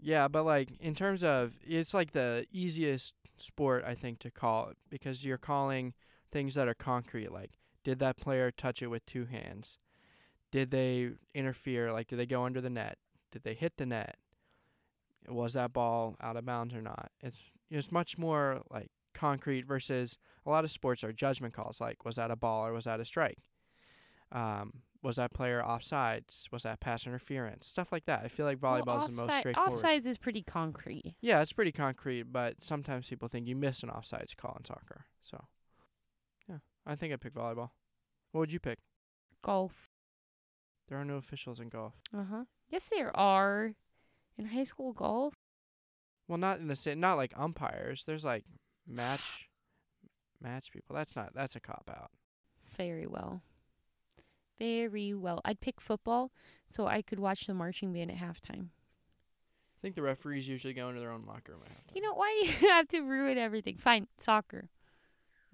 Yeah, 0.00 0.28
but 0.28 0.44
like 0.44 0.70
in 0.80 0.94
terms 0.94 1.22
of 1.22 1.54
it's 1.62 1.94
like 1.94 2.12
the 2.12 2.46
easiest 2.50 3.14
sport 3.36 3.84
I 3.86 3.94
think 3.94 4.18
to 4.20 4.30
call 4.30 4.72
because 4.90 5.24
you're 5.24 5.38
calling 5.38 5.94
things 6.30 6.54
that 6.54 6.68
are 6.68 6.74
concrete 6.74 7.32
like 7.32 7.52
did 7.84 7.98
that 7.98 8.16
player 8.16 8.50
touch 8.50 8.82
it 8.82 8.88
with 8.88 9.04
two 9.06 9.26
hands? 9.26 9.78
Did 10.54 10.70
they 10.70 11.10
interfere 11.34 11.92
like 11.92 12.06
did 12.06 12.16
they 12.16 12.26
go 12.26 12.44
under 12.44 12.60
the 12.60 12.70
net? 12.70 12.98
Did 13.32 13.42
they 13.42 13.54
hit 13.54 13.76
the 13.76 13.86
net? 13.86 14.18
Was 15.28 15.54
that 15.54 15.72
ball 15.72 16.14
out 16.20 16.36
of 16.36 16.46
bounds 16.46 16.72
or 16.76 16.80
not? 16.80 17.10
It's 17.20 17.42
it's 17.72 17.90
much 17.90 18.16
more 18.16 18.62
like 18.70 18.86
concrete 19.14 19.64
versus 19.64 20.16
a 20.46 20.50
lot 20.50 20.62
of 20.62 20.70
sports 20.70 21.02
are 21.02 21.12
judgment 21.12 21.54
calls 21.54 21.80
like 21.80 22.04
was 22.04 22.14
that 22.14 22.30
a 22.30 22.36
ball 22.36 22.68
or 22.68 22.72
was 22.72 22.84
that 22.84 23.00
a 23.00 23.04
strike? 23.04 23.50
Um 24.30 24.82
was 25.02 25.16
that 25.16 25.32
player 25.32 25.60
offsides? 25.60 26.44
Was 26.52 26.62
that 26.62 26.78
pass 26.78 27.04
interference? 27.04 27.66
Stuff 27.66 27.90
like 27.90 28.04
that. 28.04 28.22
I 28.22 28.28
feel 28.28 28.46
like 28.46 28.58
volleyball 28.58 28.86
well, 28.86 28.98
is 28.98 29.06
the 29.06 29.26
most 29.26 29.36
straightforward. 29.36 29.72
Offsides 29.72 30.06
is 30.06 30.18
pretty 30.18 30.42
concrete. 30.42 31.16
Yeah, 31.20 31.42
it's 31.42 31.52
pretty 31.52 31.72
concrete, 31.72 32.32
but 32.32 32.62
sometimes 32.62 33.08
people 33.08 33.26
think 33.26 33.48
you 33.48 33.56
miss 33.56 33.82
an 33.82 33.88
offsides 33.88 34.36
call 34.36 34.54
in 34.56 34.64
soccer. 34.64 35.06
So, 35.24 35.46
yeah, 36.48 36.58
I 36.86 36.94
think 36.94 37.12
I'd 37.12 37.20
pick 37.20 37.34
volleyball. 37.34 37.70
What 38.30 38.40
would 38.40 38.52
you 38.52 38.60
pick? 38.60 38.78
Golf. 39.42 39.90
There 40.88 40.98
are 40.98 41.04
no 41.04 41.16
officials 41.16 41.60
in 41.60 41.68
golf. 41.68 41.94
Uh 42.16 42.24
huh. 42.30 42.44
Yes, 42.68 42.88
there 42.88 43.16
are. 43.16 43.74
In 44.36 44.46
high 44.46 44.64
school 44.64 44.92
golf. 44.92 45.34
Well, 46.26 46.38
not 46.38 46.58
in 46.58 46.66
the 46.66 46.76
same, 46.76 46.98
not 47.00 47.16
like 47.16 47.32
umpires. 47.36 48.04
There's 48.04 48.24
like 48.24 48.44
match, 48.86 49.48
match 50.40 50.72
people. 50.72 50.96
That's 50.96 51.14
not. 51.14 51.32
That's 51.34 51.54
a 51.54 51.60
cop 51.60 51.88
out. 51.88 52.10
Very 52.76 53.06
well. 53.06 53.42
Very 54.58 55.14
well. 55.14 55.40
I'd 55.44 55.60
pick 55.60 55.80
football 55.80 56.32
so 56.68 56.86
I 56.86 57.02
could 57.02 57.18
watch 57.18 57.46
the 57.46 57.54
marching 57.54 57.92
band 57.92 58.10
at 58.10 58.16
halftime. 58.18 58.68
I 59.76 59.80
think 59.82 59.94
the 59.96 60.02
referees 60.02 60.48
usually 60.48 60.74
go 60.74 60.88
into 60.88 61.00
their 61.00 61.10
own 61.10 61.24
locker 61.26 61.52
room 61.52 61.62
at 61.66 61.70
halftime. 61.70 61.96
You 61.96 62.02
know, 62.02 62.14
why 62.14 62.40
do 62.42 62.48
you 62.50 62.68
have 62.70 62.88
to 62.88 63.00
ruin 63.02 63.38
everything? 63.38 63.76
Fine, 63.76 64.08
soccer. 64.18 64.68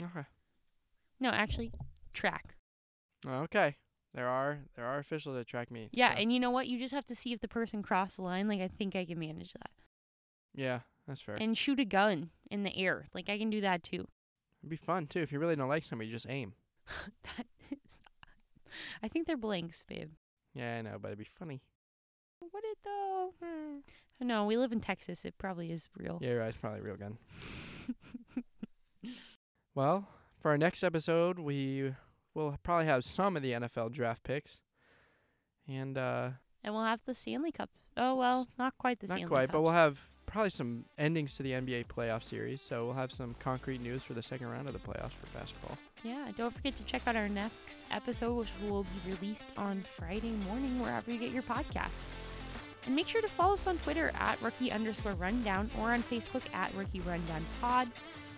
Okay. 0.03 0.27
No, 1.19 1.31
actually, 1.31 1.73
track. 2.15 2.55
Okay. 3.27 3.77
There 4.15 4.27
are 4.29 4.59
there 4.75 4.85
are 4.87 4.99
officials 4.99 5.37
that 5.37 5.47
track 5.47 5.71
me. 5.71 5.89
Yeah, 5.93 6.15
so- 6.15 6.21
and 6.21 6.33
you 6.33 6.41
know 6.41 6.51
what? 6.51 6.67
You 6.69 6.79
just 6.79 6.95
have 6.95 7.07
to 7.07 7.15
see 7.15 7.33
if 7.33 7.41
the 7.41 7.49
person 7.49 7.83
crossed 7.83 8.17
the 8.17 8.23
line. 8.23 8.49
Like, 8.49 8.61
I 8.61 8.69
think 8.69 8.97
I 8.97 9.05
can 9.05 9.19
manage 9.19 9.53
that. 9.53 9.71
yeah, 10.55 10.81
that's 11.07 11.21
fair. 11.21 11.37
And 11.37 11.57
shoot 11.57 11.79
a 11.81 11.85
gun 11.85 12.31
in 12.51 12.63
the 12.65 12.77
air. 12.77 13.07
Like, 13.15 13.29
I 13.29 13.39
can 13.39 13.51
do 13.51 13.61
that 13.61 13.83
too. 13.83 14.07
It'd 14.63 14.69
be 14.71 14.77
fun 14.77 15.07
too 15.07 15.21
if 15.21 15.31
you 15.33 15.39
really 15.39 15.57
don't 15.57 15.69
like 15.69 15.85
somebody. 15.85 16.11
Just 16.11 16.29
aim. 16.29 16.55
that 17.37 17.47
is. 17.71 17.79
I 19.03 19.09
think 19.09 19.27
they're 19.27 19.37
blanks, 19.37 19.85
babe. 19.87 20.11
Yeah, 20.55 20.77
I 20.79 20.83
know, 20.83 20.99
but 21.01 21.09
it'd 21.09 21.19
be 21.19 21.25
funny. 21.25 21.63
Would 22.41 22.65
it 22.65 22.79
though? 22.85 23.33
Hmm. 23.43 23.79
No, 24.27 24.45
we 24.45 24.57
live 24.57 24.73
in 24.73 24.81
Texas. 24.81 25.25
It 25.25 25.39
probably 25.39 25.71
is 25.71 25.89
real. 25.97 26.19
Yeah, 26.21 26.33
right. 26.33 26.49
It's 26.49 26.59
probably 26.59 26.81
a 26.81 26.83
real 26.83 26.97
gun. 26.97 27.17
Well, 29.75 30.09
for 30.41 30.51
our 30.51 30.59
next 30.59 30.83
episode, 30.83 31.39
we 31.39 31.95
will 32.35 32.57
probably 32.63 32.87
have 32.87 33.05
some 33.05 33.37
of 33.37 33.43
the 33.43 33.53
NFL 33.53 33.93
draft 33.93 34.23
picks, 34.23 34.61
and 35.69 35.97
uh, 35.99 36.31
And 36.65 36.75
we'll 36.75 36.85
have 36.85 37.01
the 37.07 37.15
Stanley 37.15 37.53
Cup. 37.53 37.71
Oh 37.97 38.15
well, 38.15 38.47
not 38.59 38.77
quite 38.79 39.01
the 39.01 39.07
not 39.07 39.15
Stanley 39.15 39.29
quite, 39.29 39.47
Cup. 39.49 39.53
but 39.55 39.63
we'll 39.63 39.73
have 39.73 40.01
probably 40.27 40.51
some 40.51 40.85
endings 40.97 41.35
to 41.37 41.43
the 41.43 41.51
NBA 41.53 41.87
playoff 41.87 42.23
series. 42.23 42.63
So 42.63 42.85
we'll 42.87 42.95
have 42.95 43.11
some 43.11 43.35
concrete 43.41 43.81
news 43.81 44.05
for 44.05 44.15
the 44.15 44.23
second 44.23 44.49
round 44.49 44.69
of 44.69 44.73
the 44.73 44.79
playoffs 44.79 45.13
for 45.13 45.27
basketball. 45.37 45.77
Yeah, 46.05 46.29
don't 46.37 46.55
forget 46.55 46.77
to 46.77 46.85
check 46.85 47.03
out 47.07 47.17
our 47.17 47.29
next 47.29 47.83
episode, 47.91 48.35
which 48.35 48.49
will 48.63 48.85
be 48.85 49.13
released 49.13 49.49
on 49.59 49.83
Friday 49.83 50.33
morning, 50.49 50.79
wherever 50.81 51.11
you 51.11 51.19
get 51.19 51.31
your 51.31 51.43
podcast. 51.43 52.05
And 52.87 52.97
make 52.97 53.09
sure 53.09 53.21
to 53.21 53.29
follow 53.29 53.55
us 53.55 53.67
on 53.67 53.77
Twitter 53.79 54.11
at 54.15 54.41
rookie 54.41 54.73
underscore 54.73 55.13
rundown 55.15 55.69
or 55.79 55.93
on 55.93 56.03
Facebook 56.03 56.43
at 56.55 56.73
rookie 56.75 57.01
rundown 57.01 57.45
pod 57.61 57.89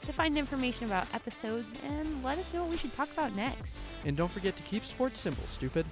to 0.02 0.12
find 0.12 0.36
information 0.36 0.86
about 0.86 1.06
episodes 1.14 1.66
and 1.84 2.22
let 2.22 2.38
us 2.38 2.52
know 2.52 2.62
what 2.62 2.70
we 2.70 2.76
should 2.76 2.92
talk 2.92 3.10
about 3.12 3.34
next. 3.34 3.78
And 4.04 4.16
don't 4.16 4.30
forget 4.30 4.56
to 4.56 4.62
keep 4.62 4.84
sports 4.84 5.20
simple, 5.20 5.44
stupid. 5.48 5.86